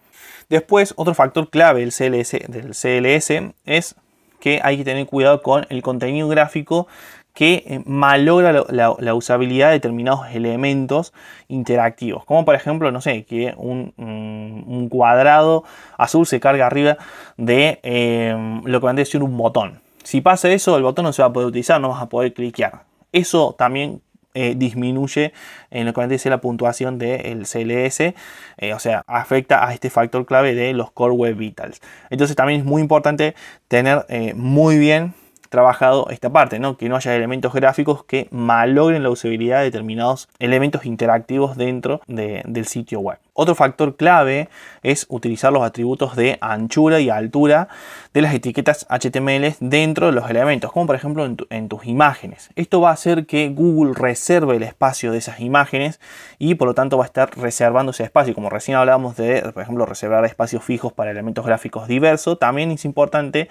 Después, 0.51 0.93
otro 0.97 1.15
factor 1.15 1.49
clave 1.49 1.81
del 1.81 1.91
CLS, 1.91 2.33
del 2.49 2.73
CLS 2.75 3.55
es 3.65 3.97
que 4.41 4.61
hay 4.63 4.77
que 4.77 4.85
tener 4.85 5.07
cuidado 5.07 5.41
con 5.41 5.67
el 5.71 5.83
contenido 5.83 6.29
gráfico 6.29 6.87
que 7.35 7.65
eh, 7.67 7.83
malogra 7.85 8.65
la, 8.69 9.15
usabilidad 9.15 9.69
de 9.69 9.75
determinados 9.75 10.27
elementos 10.33 11.13
interactivos. 11.49 12.25
Como 12.25 12.45
por 12.45 12.55
ejemplo, 12.55 12.91
no 12.93 13.01
sé, 13.01 13.25
que 13.25 13.53
un, 13.57 13.93
mm, 13.97 14.87
cuadrado 14.87 15.65
azul 15.99 16.27
se 16.27 16.39
carga 16.41 16.67
arriba 16.67 16.97
de 17.37 17.81
em, 17.83 18.63
lo 18.65 18.81
que 18.81 18.87
van 18.87 18.97
a 18.97 19.01
decir 19.01 19.23
un 19.23 19.37
botón. 19.37 19.81
Si 20.05 20.21
pasa 20.21 20.51
eso, 20.51 20.77
el 20.77 20.85
botón 20.85 21.05
no 21.05 21.13
se 21.13 21.23
va 21.23 21.29
a 21.29 21.33
poder 21.33 21.49
utilizar, 21.49 21.81
no 21.81 21.89
vas 21.89 22.03
a 22.03 22.09
poder 22.09 22.33
cliquear. 22.33 22.85
Eso 23.11 23.55
también 23.59 24.01
eh, 24.35 24.55
disminuye 24.57 25.33
en 25.71 25.87
lo 25.87 25.93
que 25.93 26.07
dice 26.07 26.31
la 26.31 26.41
puntuación 26.41 26.99
del 26.99 27.47
CLS, 27.47 28.15
eh, 28.59 28.75
o 28.75 28.79
sea, 28.79 29.03
afecta 29.09 29.67
a 29.67 29.73
este 29.75 29.91
factor 29.91 30.25
clave 30.25 30.55
de 30.55 30.73
los 30.73 30.93
Core 30.93 31.15
Web 31.15 31.37
Vitals. 31.37 31.81
Entonces 32.11 32.37
también 32.37 32.61
es 32.61 32.67
muy 32.67 32.81
importante 32.81 33.35
tener 33.69 34.07
muy 34.37 34.79
bien 34.79 35.15
trabajado 35.49 36.09
esta 36.11 36.31
parte, 36.31 36.59
¿no? 36.59 36.77
que 36.77 36.89
no 36.89 36.97
haya 36.97 37.15
elementos 37.15 37.53
gráficos 37.53 38.05
que 38.05 38.29
malogren 38.31 39.03
la 39.03 39.11
usabilidad 39.11 39.59
de 39.59 39.65
determinados 39.65 40.29
elementos 40.39 40.85
interactivos 40.87 41.57
dentro 41.57 42.01
del 42.07 42.67
sitio 42.67 43.01
web. 43.01 43.19
Otro 43.37 43.57
factor 43.57 43.97
clave 43.97 44.49
es 44.85 45.07
utilizar 45.09 45.53
los 45.53 45.65
atributos 45.65 46.15
de 46.15 46.39
anchura 46.41 47.01
y 47.01 47.11
altura 47.11 47.67
de 48.13 48.23
las 48.23 48.33
etiquetas 48.33 48.87
HTML 48.89 49.57
dentro 49.59 50.07
de 50.07 50.13
los 50.13 50.31
elementos, 50.31 50.71
como 50.71 50.87
por 50.87 50.95
ejemplo 50.95 51.27
en, 51.51 51.69
tus 51.69 51.85
imágenes. 51.85 52.51
Esto 52.55 52.81
va 52.81 52.91
a 52.91 52.93
hacer 52.93 53.27
que 53.27 53.49
Google 53.49 53.95
reserve 53.95 54.55
el 54.55 54.63
espacio 54.63 55.11
de 55.11 55.19
esas 55.19 55.41
imágenes 55.41 55.99
y 56.39 56.55
por 56.55 56.69
lo 56.69 56.75
tanto 56.75 56.97
va 56.97 57.05
a 57.05 57.07
estar 57.07 57.37
reservando 57.37 57.91
ese 57.91 58.05
espacio. 58.05 58.35
Como 58.37 58.51
recién 58.51 58.77
hablábamos 58.77 59.17
de, 59.17 59.43
por 59.53 59.65
ejemplo, 59.65 59.85
reservar 59.85 60.25
espacios 60.25 60.63
fijos 60.63 60.93
para 60.93 61.11
elementos 61.11 61.45
gráficos 61.45 61.89
diversos, 61.89 62.39
también 62.39 62.71
es 62.71 62.85
importante 62.85 63.49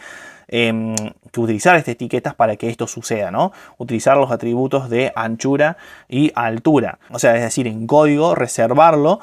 em, 0.47 0.95
utilizar 1.35 1.75
estas 1.75 1.95
etiquetas 1.95 2.35
para 2.35 2.55
que 2.55 2.69
esto 2.69 2.87
suceda, 2.87 3.31
¿no? 3.31 3.51
Utilizar 3.77 4.15
los 4.15 4.31
atributos 4.31 4.89
de 4.89 5.11
anchura 5.13 5.75
y 6.07 6.31
altura. 6.35 6.99
O 7.11 7.19
sea, 7.19 7.35
es 7.35 7.41
decir, 7.41 7.67
en 7.67 7.85
código 7.85 8.33
reservarlo 8.33 9.19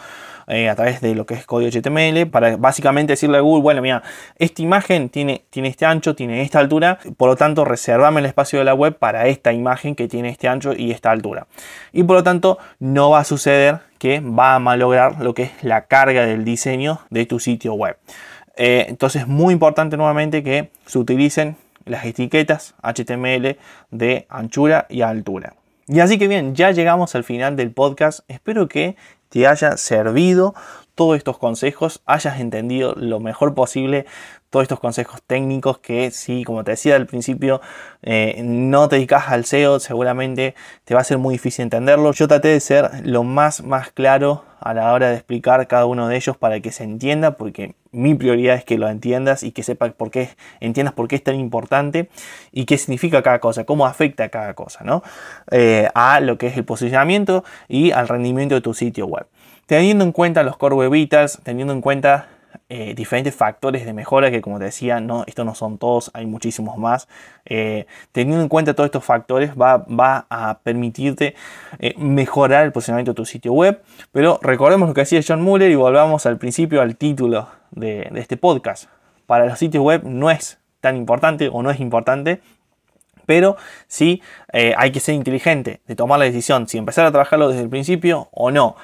eh, 0.51 0.69
a 0.69 0.75
través 0.75 1.01
de 1.01 1.15
lo 1.15 1.27
que 1.27 1.35
es 1.35 1.47
código 1.47 1.71
HTML 1.71 2.27
para 2.29 2.57
básicamente 2.57 3.13
decirle 3.13 3.39
a 3.39 3.41
Google, 3.41 3.63
bueno, 3.63 3.83
mira, 3.83 4.03
esta 4.37 4.63
imagen 4.63 5.09
tiene, 5.09 5.45
tiene 5.49 5.69
este 5.69 5.87
ancho, 5.87 6.17
tiene 6.17 6.43
esta 6.43 6.59
altura, 6.59 6.99
por 7.17 7.29
lo 7.29 7.37
tanto 7.37 7.65
reservame 7.65 8.19
el 8.19 8.27
espacio 8.27 8.59
de 8.59 8.65
la 8.65 8.75
web 8.75 8.99
para 8.99 9.29
esta 9.29 9.53
imagen 9.53 9.95
que 9.95 10.09
tiene 10.09 10.29
este 10.29 10.49
ancho 10.49 10.73
y 10.77 10.91
esta 10.91 11.13
altura. 11.13 11.47
Y 11.93 12.03
por 12.03 12.17
lo 12.17 12.25
tanto 12.25 12.59
no 12.81 13.11
va 13.11 13.21
a 13.21 13.25
suceder 13.25 13.79
que 13.99 14.19
va 14.19 14.57
a 14.57 14.59
malograr 14.59 15.21
lo 15.21 15.35
que 15.35 15.45
es 15.45 15.53
la 15.63 15.87
carga 15.87 16.27
del 16.27 16.45
diseño 16.45 17.01
de 17.11 17.27
tu 17.27 17.39
sitio 17.39 17.75
web. 17.75 17.97
Eh, 18.57 18.87
entonces 18.89 19.23
es 19.23 19.29
muy 19.29 19.53
importante 19.53 19.97
nuevamente 19.97 20.43
que 20.43 20.71
se 20.85 20.99
utilicen 20.99 21.57
las 21.85 22.05
etiquetas 22.05 22.75
HTML 22.83 23.57
de 23.93 24.27
anchura 24.29 24.87
y 24.89 25.03
altura. 25.03 25.55
Y 25.87 26.01
así 26.01 26.19
que 26.19 26.29
bien, 26.29 26.55
ya 26.55 26.71
llegamos 26.71 27.15
al 27.15 27.25
final 27.25 27.57
del 27.57 27.73
podcast. 27.73 28.21
Espero 28.29 28.69
que 28.69 28.97
te 29.31 29.47
haya 29.47 29.77
servido 29.79 30.55
todos 31.01 31.17
estos 31.17 31.39
consejos, 31.39 32.03
hayas 32.05 32.41
entendido 32.41 32.93
lo 32.95 33.21
mejor 33.21 33.55
posible 33.55 34.05
todos 34.51 34.65
estos 34.65 34.81
consejos 34.81 35.23
técnicos 35.27 35.79
que 35.79 36.11
si, 36.11 36.45
como 36.45 36.63
te 36.63 36.73
decía 36.73 36.97
al 36.97 37.07
principio, 37.07 37.63
eh, 38.03 38.43
no 38.45 38.87
te 38.87 38.97
dedicas 38.97 39.29
al 39.29 39.47
SEO, 39.47 39.81
seguramente 39.81 40.55
te 40.85 40.93
va 40.93 41.01
a 41.01 41.05
ser 41.05 41.17
muy 41.17 41.37
difícil 41.37 41.63
entenderlo. 41.63 42.13
Yo 42.13 42.29
traté 42.29 42.49
de 42.49 42.61
ser 42.61 42.91
lo 43.07 43.25
más, 43.25 43.63
más 43.63 43.91
claro 43.93 44.45
a 44.61 44.75
la 44.75 44.93
hora 44.93 45.09
de 45.09 45.15
explicar 45.15 45.67
cada 45.69 45.87
uno 45.87 46.07
de 46.07 46.17
ellos 46.17 46.37
para 46.37 46.61
que 46.61 46.71
se 46.71 46.85
entienda, 46.85 47.39
porque 47.39 47.77
mi 47.93 48.15
prioridad 48.15 48.57
es 48.57 48.65
que 48.67 48.77
lo 48.77 48.87
entiendas 48.87 49.43
y 49.43 49.53
que 49.53 49.63
sepas 49.63 49.95
por 49.95 50.11
qué, 50.11 50.29
entiendas 50.61 50.93
por 50.93 51.09
qué 51.09 51.17
es 51.17 51.25
tan 51.25 51.37
importante 51.37 52.11
y 52.53 52.67
qué 52.67 52.77
significa 52.77 53.23
cada 53.23 53.39
cosa, 53.39 53.65
cómo 53.65 53.87
afecta 53.87 54.29
cada 54.29 54.53
cosa, 54.53 54.85
¿no? 54.85 55.03
Eh, 55.51 55.89
a 55.95 56.21
lo 56.21 56.37
que 56.37 56.49
es 56.49 56.59
el 56.59 56.67
posicionamiento 56.67 57.43
y 57.69 57.93
al 57.93 58.07
rendimiento 58.07 58.55
de 58.55 58.61
tu 58.61 58.75
sitio 58.75 59.07
web. 59.07 59.27
Teniendo 59.71 60.03
en 60.03 60.11
cuenta 60.11 60.43
los 60.43 60.57
core 60.57 60.75
web 60.75 60.91
vitals, 60.91 61.39
teniendo 61.45 61.73
en 61.73 61.81
cuenta 61.81 62.27
eh, 62.69 62.93
diferentes 62.97 63.33
factores 63.33 63.87
de 63.87 63.93
mejora 63.93 64.29
que 64.33 64.41
como 64.41 64.59
te 64.59 64.65
decía, 64.65 64.99
no, 64.99 65.23
estos 65.29 65.47
no 65.47 65.55
son 65.55 65.79
todos, 65.79 66.11
hay 66.13 66.27
muchísimos 66.27 66.77
más. 66.77 67.07
Eh, 67.45 67.87
teniendo 68.11 68.43
en 68.43 68.49
cuenta 68.49 68.75
todos 68.75 68.89
estos 68.89 69.05
factores 69.05 69.53
va, 69.55 70.27
a 70.29 70.59
permitirte 70.65 71.37
eh, 71.79 71.95
mejorar 71.99 72.65
el 72.65 72.73
posicionamiento 72.73 73.13
de 73.13 73.15
tu 73.15 73.25
sitio 73.25 73.53
web. 73.53 73.81
Pero 74.11 74.41
recordemos 74.43 74.89
lo 74.89 74.95
que 74.97 75.03
decía 75.03 75.21
John 75.25 75.41
Muller 75.41 75.71
y 75.71 75.77
volvamos 75.77 76.27
al 76.27 76.37
principio 76.37 76.83
al 76.83 76.97
título 76.97 77.47
de 77.71 78.11
este 78.17 78.37
podcast. 78.37 78.87
Para 79.27 79.47
los 79.47 79.57
sitios 79.57 79.85
web 79.85 80.03
no 80.03 80.33
es 80.33 80.59
tan 80.81 80.97
importante 80.97 81.49
o 81.49 81.63
no 81.63 81.71
es 81.71 81.79
importante 81.79 82.41
pero 83.25 83.57
sí 83.87 84.21
hay 84.51 84.91
que 84.91 84.99
ser 84.99 85.15
inteligente 85.15 85.81
de 85.87 85.95
tomar 85.95 86.19
la 86.19 86.25
decisión 86.25 86.67
si 86.67 86.79
empezar 86.79 87.07
a 87.07 87.13
trabajarlo 87.13 87.49
desde 87.49 87.63
el 87.63 87.69
principio 87.69 88.29
o 88.33 88.51
no 88.51 88.75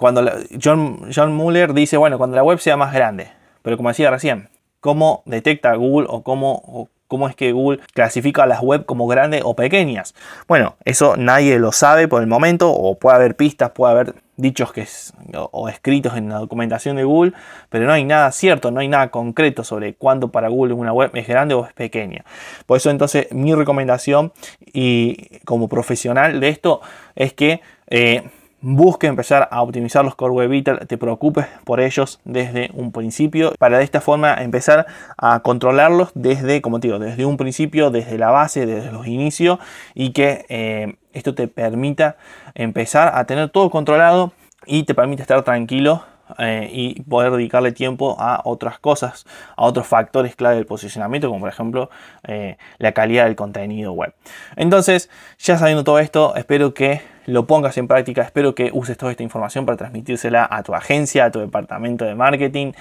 cuando 0.00 0.26
John, 0.62 1.34
Muller 1.34 1.74
dice, 1.74 1.98
bueno, 1.98 2.16
cuando 2.16 2.34
la 2.34 2.42
web 2.42 2.58
sea 2.58 2.78
más 2.78 2.94
grande, 2.94 3.28
pero 3.60 3.76
como 3.76 3.90
decía 3.90 4.10
recién, 4.10 4.48
¿cómo 4.80 5.22
detecta 5.26 5.74
Google 5.74 6.06
o 6.08 6.22
cómo, 6.22 6.88
cómo 7.06 7.28
es 7.28 7.36
que 7.36 7.52
Google 7.52 7.80
clasifica 7.92 8.46
las 8.46 8.62
web 8.62 8.86
como 8.86 9.06
grandes 9.06 9.42
o 9.44 9.54
pequeñas? 9.54 10.14
Bueno, 10.48 10.76
eso 10.86 11.18
nadie 11.18 11.58
lo 11.58 11.70
sabe 11.70 12.08
por 12.08 12.22
el 12.22 12.28
momento, 12.28 12.72
o 12.72 12.98
puede 12.98 13.16
haber 13.16 13.36
pistas, 13.36 13.72
puede 13.72 13.92
haber 13.92 14.14
dichos 14.38 14.72
que 14.72 14.88
o, 15.34 15.68
escritos 15.68 16.16
en 16.16 16.30
la 16.30 16.38
documentación 16.38 16.96
de 16.96 17.04
Google, 17.04 17.34
pero 17.68 17.84
no 17.84 17.92
hay 17.92 18.04
nada 18.04 18.32
cierto, 18.32 18.70
no 18.70 18.80
hay 18.80 18.88
nada 18.88 19.10
concreto 19.10 19.64
sobre 19.64 19.96
cuándo 19.96 20.28
para 20.28 20.48
Google 20.48 20.72
una 20.72 20.94
web 20.94 21.10
es 21.12 21.28
grande 21.28 21.52
o 21.52 21.66
es 21.66 21.74
pequeña. 21.74 22.24
Por 22.64 22.78
eso 22.78 22.88
entonces 22.88 23.30
mi 23.32 23.54
recomendación 23.54 24.32
y 24.72 25.40
como 25.44 25.68
profesional 25.68 26.40
de 26.40 26.48
esto 26.48 26.80
es 27.16 27.34
que 27.34 27.60
eh, 27.88 28.22
busque 28.62 29.06
empezar 29.06 29.48
a 29.50 29.62
optimizar 29.62 30.04
los 30.04 30.14
Core 30.14 30.34
Web 30.34 30.50
Vitals, 30.50 30.86
te 30.86 30.98
preocupes 30.98 31.46
por 31.64 31.80
ellos 31.80 32.20
desde 32.24 32.70
un 32.74 32.92
principio, 32.92 33.52
para 33.58 33.78
de 33.78 33.84
esta 33.84 34.00
forma 34.00 34.34
empezar 34.34 34.86
a 35.16 35.40
controlarlos 35.40 36.10
desde, 36.14 36.60
como 36.60 36.80
te 36.80 36.88
digo, 36.88 36.98
desde 36.98 37.24
un 37.24 37.36
principio, 37.36 37.90
desde 37.90 38.18
la 38.18 38.30
base, 38.30 38.66
desde 38.66 38.92
los 38.92 39.06
inicios, 39.06 39.58
y 39.94 40.12
que 40.12 40.44
eh, 40.48 40.96
esto 41.12 41.34
te 41.34 41.48
permita 41.48 42.16
empezar 42.54 43.12
a 43.14 43.24
tener 43.24 43.48
todo 43.50 43.70
controlado 43.70 44.32
y 44.66 44.82
te 44.84 44.94
permite 44.94 45.22
estar 45.22 45.42
tranquilo 45.42 46.04
eh, 46.38 46.68
y 46.72 47.02
poder 47.02 47.32
dedicarle 47.32 47.72
tiempo 47.72 48.16
a 48.20 48.42
otras 48.44 48.78
cosas, 48.78 49.26
a 49.56 49.64
otros 49.64 49.86
factores 49.86 50.36
clave 50.36 50.56
del 50.56 50.66
posicionamiento, 50.66 51.28
como 51.28 51.40
por 51.40 51.48
ejemplo 51.48 51.90
eh, 52.26 52.56
la 52.78 52.92
calidad 52.92 53.24
del 53.24 53.36
contenido 53.36 53.92
web. 53.92 54.14
Entonces, 54.56 55.10
ya 55.38 55.58
sabiendo 55.58 55.82
todo 55.82 55.98
esto, 55.98 56.36
espero 56.36 56.74
que 56.74 57.00
lo 57.30 57.46
pongas 57.46 57.78
en 57.78 57.88
práctica, 57.88 58.22
espero 58.22 58.54
que 58.54 58.70
uses 58.72 58.96
toda 58.96 59.12
esta 59.12 59.22
información 59.22 59.66
para 59.66 59.76
transmitírsela 59.76 60.46
a 60.50 60.62
tu 60.62 60.74
agencia, 60.74 61.26
a 61.26 61.30
tu 61.30 61.38
departamento 61.38 62.04
de 62.04 62.14
marketing, 62.14 62.72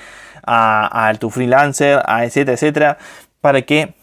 a, 0.45 1.13
tu 1.19 1.29
freelancer, 1.29 2.01
etcétera, 2.07 2.53
etcétera, 2.53 2.97
para 3.41 3.61
que 3.61 3.93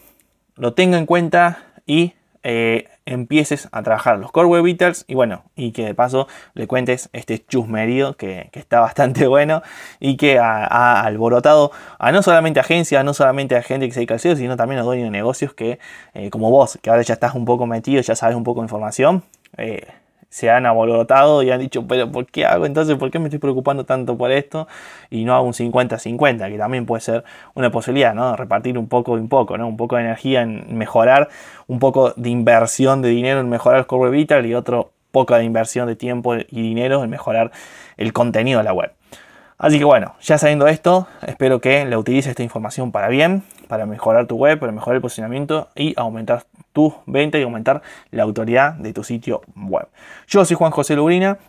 lo 0.55 0.73
tenga 0.73 0.97
en 0.97 1.05
cuenta 1.05 1.59
y 1.85 2.13
eh, 2.43 2.87
empieces 3.05 3.67
a 3.71 3.83
trabajar 3.83 4.19
los 4.19 4.31
Core 4.31 4.47
Web 4.47 4.63
Vitals. 4.63 5.05
Y 5.07 5.15
bueno, 5.15 5.43
y 5.55 5.71
que 5.71 5.85
de 5.85 5.93
paso 5.93 6.27
le 6.53 6.67
cuentes 6.67 7.09
este 7.13 7.43
chusmerío 7.45 8.15
que, 8.15 8.49
que 8.51 8.59
está 8.59 8.79
bastante 8.81 9.27
bueno 9.27 9.63
y 9.99 10.17
que 10.17 10.39
ha, 10.39 11.01
alborotado 11.01 11.71
a 11.99 12.11
no 12.11 12.21
solamente 12.21 12.59
agencias, 12.59 13.03
no 13.03 13.13
solamente 13.13 13.55
a 13.55 13.63
gente 13.63 13.87
que 13.87 13.93
se 13.93 14.01
dedica 14.01 14.13
al 14.13 14.19
sino 14.19 14.55
también 14.55 14.79
a 14.79 14.83
dueños 14.83 15.05
de 15.05 15.11
negocios 15.11 15.53
que, 15.53 15.79
eh, 16.13 16.29
como 16.29 16.51
vos, 16.51 16.77
que 16.81 16.89
ahora 16.89 17.01
ya 17.01 17.15
estás 17.15 17.33
un 17.33 17.45
poco 17.45 17.65
metido, 17.65 18.01
ya 18.01 18.15
sabes 18.15 18.35
un 18.35 18.43
poco 18.43 18.61
de 18.61 18.65
información, 18.65 19.23
eh, 19.57 19.87
se 20.29 20.49
han 20.49 20.65
abolotado 20.65 21.41
y 21.43 21.51
han 21.51 21.59
dicho, 21.59 21.87
pero 21.87 22.11
¿por 22.11 22.25
qué 22.25 22.45
hago 22.45 22.65
entonces? 22.65 22.95
¿Por 22.97 23.11
qué 23.11 23.19
me 23.19 23.25
estoy 23.25 23.39
preocupando 23.39 23.85
tanto 23.85 24.17
por 24.17 24.31
esto? 24.31 24.67
Y 25.09 25.23
no 25.25 25.35
hago 25.35 25.45
un 25.45 25.53
50-50, 25.53 26.49
que 26.49 26.57
también 26.57 26.85
puede 26.85 27.01
ser 27.01 27.23
una 27.53 27.71
posibilidad, 27.71 28.13
¿no? 28.13 28.35
Repartir 28.35 28.77
un 28.77 28.87
poco 28.87 29.17
y 29.17 29.21
un 29.21 29.29
poco, 29.29 29.57
¿no? 29.57 29.67
Un 29.67 29.77
poco 29.77 29.95
de 29.95 30.03
energía 30.03 30.41
en 30.41 30.77
mejorar, 30.77 31.29
un 31.67 31.79
poco 31.79 32.13
de 32.15 32.29
inversión 32.29 33.01
de 33.01 33.09
dinero 33.09 33.39
en 33.39 33.49
mejorar 33.49 33.79
el 33.79 33.87
Core 33.87 34.11
Vital 34.11 34.45
y 34.45 34.53
otro 34.53 34.91
poco 35.11 35.35
de 35.35 35.43
inversión 35.43 35.87
de 35.87 35.95
tiempo 35.95 36.35
y 36.35 36.45
dinero 36.49 37.03
en 37.03 37.09
mejorar 37.09 37.51
el 37.97 38.13
contenido 38.13 38.59
de 38.59 38.63
la 38.65 38.73
web. 38.73 38.91
Así 39.57 39.79
que 39.79 39.85
bueno, 39.85 40.13
ya 40.21 40.37
sabiendo 40.37 40.67
esto, 40.67 41.07
espero 41.25 41.59
que 41.61 41.83
la 41.85 41.97
utilices 41.97 42.29
esta 42.29 42.43
información 42.43 42.91
para 42.91 43.07
bien, 43.07 43.41
para 43.67 43.87
mejorar 43.87 44.27
tu 44.27 44.35
web, 44.35 44.59
para 44.59 44.71
mejorar 44.71 44.97
el 44.97 45.01
posicionamiento 45.01 45.69
y 45.75 45.93
aumentar 45.97 46.43
tu 46.77 46.93
venta 47.07 47.39
y 47.39 47.41
aumentar 47.41 47.81
la 48.11 48.21
autoridad 48.21 48.75
de 48.75 48.93
tu 48.93 49.03
sitio 49.03 49.41
web. 49.55 49.87
Yo 50.27 50.45
soy 50.45 50.55
Juan 50.55 50.69
José 50.69 50.95
Lubrina. 50.95 51.39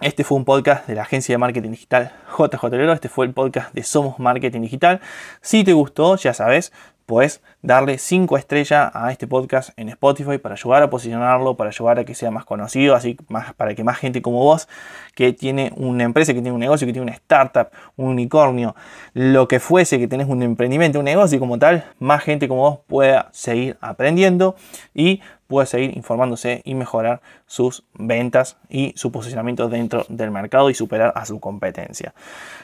Este 0.00 0.22
fue 0.22 0.38
un 0.38 0.44
podcast 0.44 0.86
de 0.86 0.94
la 0.94 1.02
agencia 1.02 1.32
de 1.32 1.38
marketing 1.38 1.70
digital 1.72 2.12
JJ 2.38 2.72
Este 2.92 3.08
fue 3.08 3.26
el 3.26 3.32
podcast 3.32 3.74
de 3.74 3.82
Somos 3.82 4.20
Marketing 4.20 4.60
Digital. 4.60 5.00
Si 5.40 5.64
te 5.64 5.72
gustó, 5.72 6.14
ya 6.14 6.34
sabes, 6.34 6.72
puedes 7.10 7.42
darle 7.60 7.98
5 7.98 8.36
estrellas 8.36 8.92
a 8.94 9.10
este 9.10 9.26
podcast 9.26 9.70
en 9.76 9.88
Spotify 9.88 10.38
para 10.38 10.54
ayudar 10.54 10.84
a 10.84 10.90
posicionarlo, 10.90 11.56
para 11.56 11.70
ayudar 11.70 11.98
a 11.98 12.04
que 12.04 12.14
sea 12.14 12.30
más 12.30 12.44
conocido, 12.44 12.94
así 12.94 13.16
más, 13.28 13.52
para 13.54 13.74
que 13.74 13.82
más 13.82 13.98
gente 13.98 14.22
como 14.22 14.38
vos, 14.38 14.68
que 15.16 15.32
tiene 15.32 15.72
una 15.74 16.04
empresa, 16.04 16.32
que 16.32 16.40
tiene 16.40 16.52
un 16.52 16.60
negocio, 16.60 16.86
que 16.86 16.92
tiene 16.92 17.08
una 17.08 17.16
startup, 17.16 17.70
un 17.96 18.10
unicornio, 18.10 18.76
lo 19.12 19.48
que 19.48 19.58
fuese, 19.58 19.98
que 19.98 20.06
tenés 20.06 20.28
un 20.28 20.40
emprendimiento, 20.44 21.00
un 21.00 21.04
negocio 21.04 21.40
como 21.40 21.58
tal, 21.58 21.84
más 21.98 22.22
gente 22.22 22.46
como 22.46 22.60
vos 22.60 22.78
pueda 22.86 23.28
seguir 23.32 23.76
aprendiendo 23.80 24.54
y 24.94 25.20
pueda 25.50 25.66
seguir 25.66 25.96
informándose 25.96 26.62
y 26.64 26.76
mejorar 26.76 27.20
sus 27.46 27.82
ventas 27.94 28.56
y 28.68 28.92
su 28.96 29.10
posicionamiento 29.10 29.68
dentro 29.68 30.06
del 30.08 30.30
mercado 30.30 30.70
y 30.70 30.74
superar 30.74 31.12
a 31.16 31.26
su 31.26 31.40
competencia. 31.40 32.14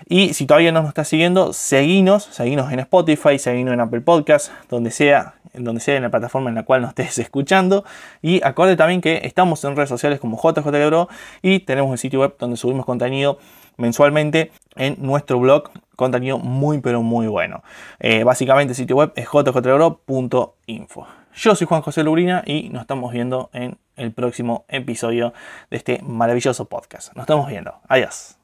Y 0.08 0.34
si 0.34 0.46
todavía 0.46 0.70
no 0.70 0.82
nos 0.82 0.90
estás 0.90 1.08
siguiendo, 1.08 1.52
seguinos, 1.52 2.22
seguinos 2.30 2.72
en 2.72 2.78
Spotify, 2.78 3.40
seguinos 3.40 3.74
en 3.74 3.80
Apple 3.80 4.02
Podcasts, 4.02 4.52
donde 4.70 4.92
sea, 4.92 5.34
donde 5.52 5.80
sea 5.80 5.96
en 5.96 6.04
la 6.04 6.10
plataforma 6.10 6.48
en 6.48 6.54
la 6.54 6.62
cual 6.62 6.82
nos 6.82 6.90
estés 6.90 7.18
escuchando. 7.26 7.84
Y 8.22 8.40
acuérdate 8.44 8.76
también 8.76 9.00
que 9.00 9.22
estamos 9.24 9.64
en 9.64 9.74
redes 9.74 9.88
sociales 9.88 10.20
como 10.20 10.40
JJ 10.40 11.08
y 11.42 11.58
tenemos 11.60 11.90
un 11.90 11.98
sitio 11.98 12.20
web 12.20 12.36
donde 12.38 12.56
subimos 12.56 12.86
contenido 12.86 13.38
mensualmente 13.78 14.52
en 14.76 14.96
nuestro 15.00 15.40
blog 15.40 15.70
contenido 15.96 16.38
muy 16.38 16.80
pero 16.80 17.02
muy 17.02 17.26
bueno. 17.26 17.64
Eh, 17.98 18.22
básicamente 18.22 18.72
el 18.72 18.76
sitio 18.76 18.94
web 18.94 19.12
es 19.16 19.26
jjebro.info. 19.26 21.06
Yo 21.36 21.54
soy 21.54 21.66
Juan 21.66 21.82
José 21.82 22.02
Lubrina 22.02 22.42
y 22.46 22.70
nos 22.70 22.80
estamos 22.80 23.12
viendo 23.12 23.50
en 23.52 23.76
el 23.96 24.10
próximo 24.10 24.64
episodio 24.68 25.34
de 25.70 25.76
este 25.76 26.00
maravilloso 26.02 26.64
podcast. 26.64 27.14
Nos 27.14 27.24
estamos 27.24 27.46
viendo. 27.48 27.74
Adiós. 27.88 28.35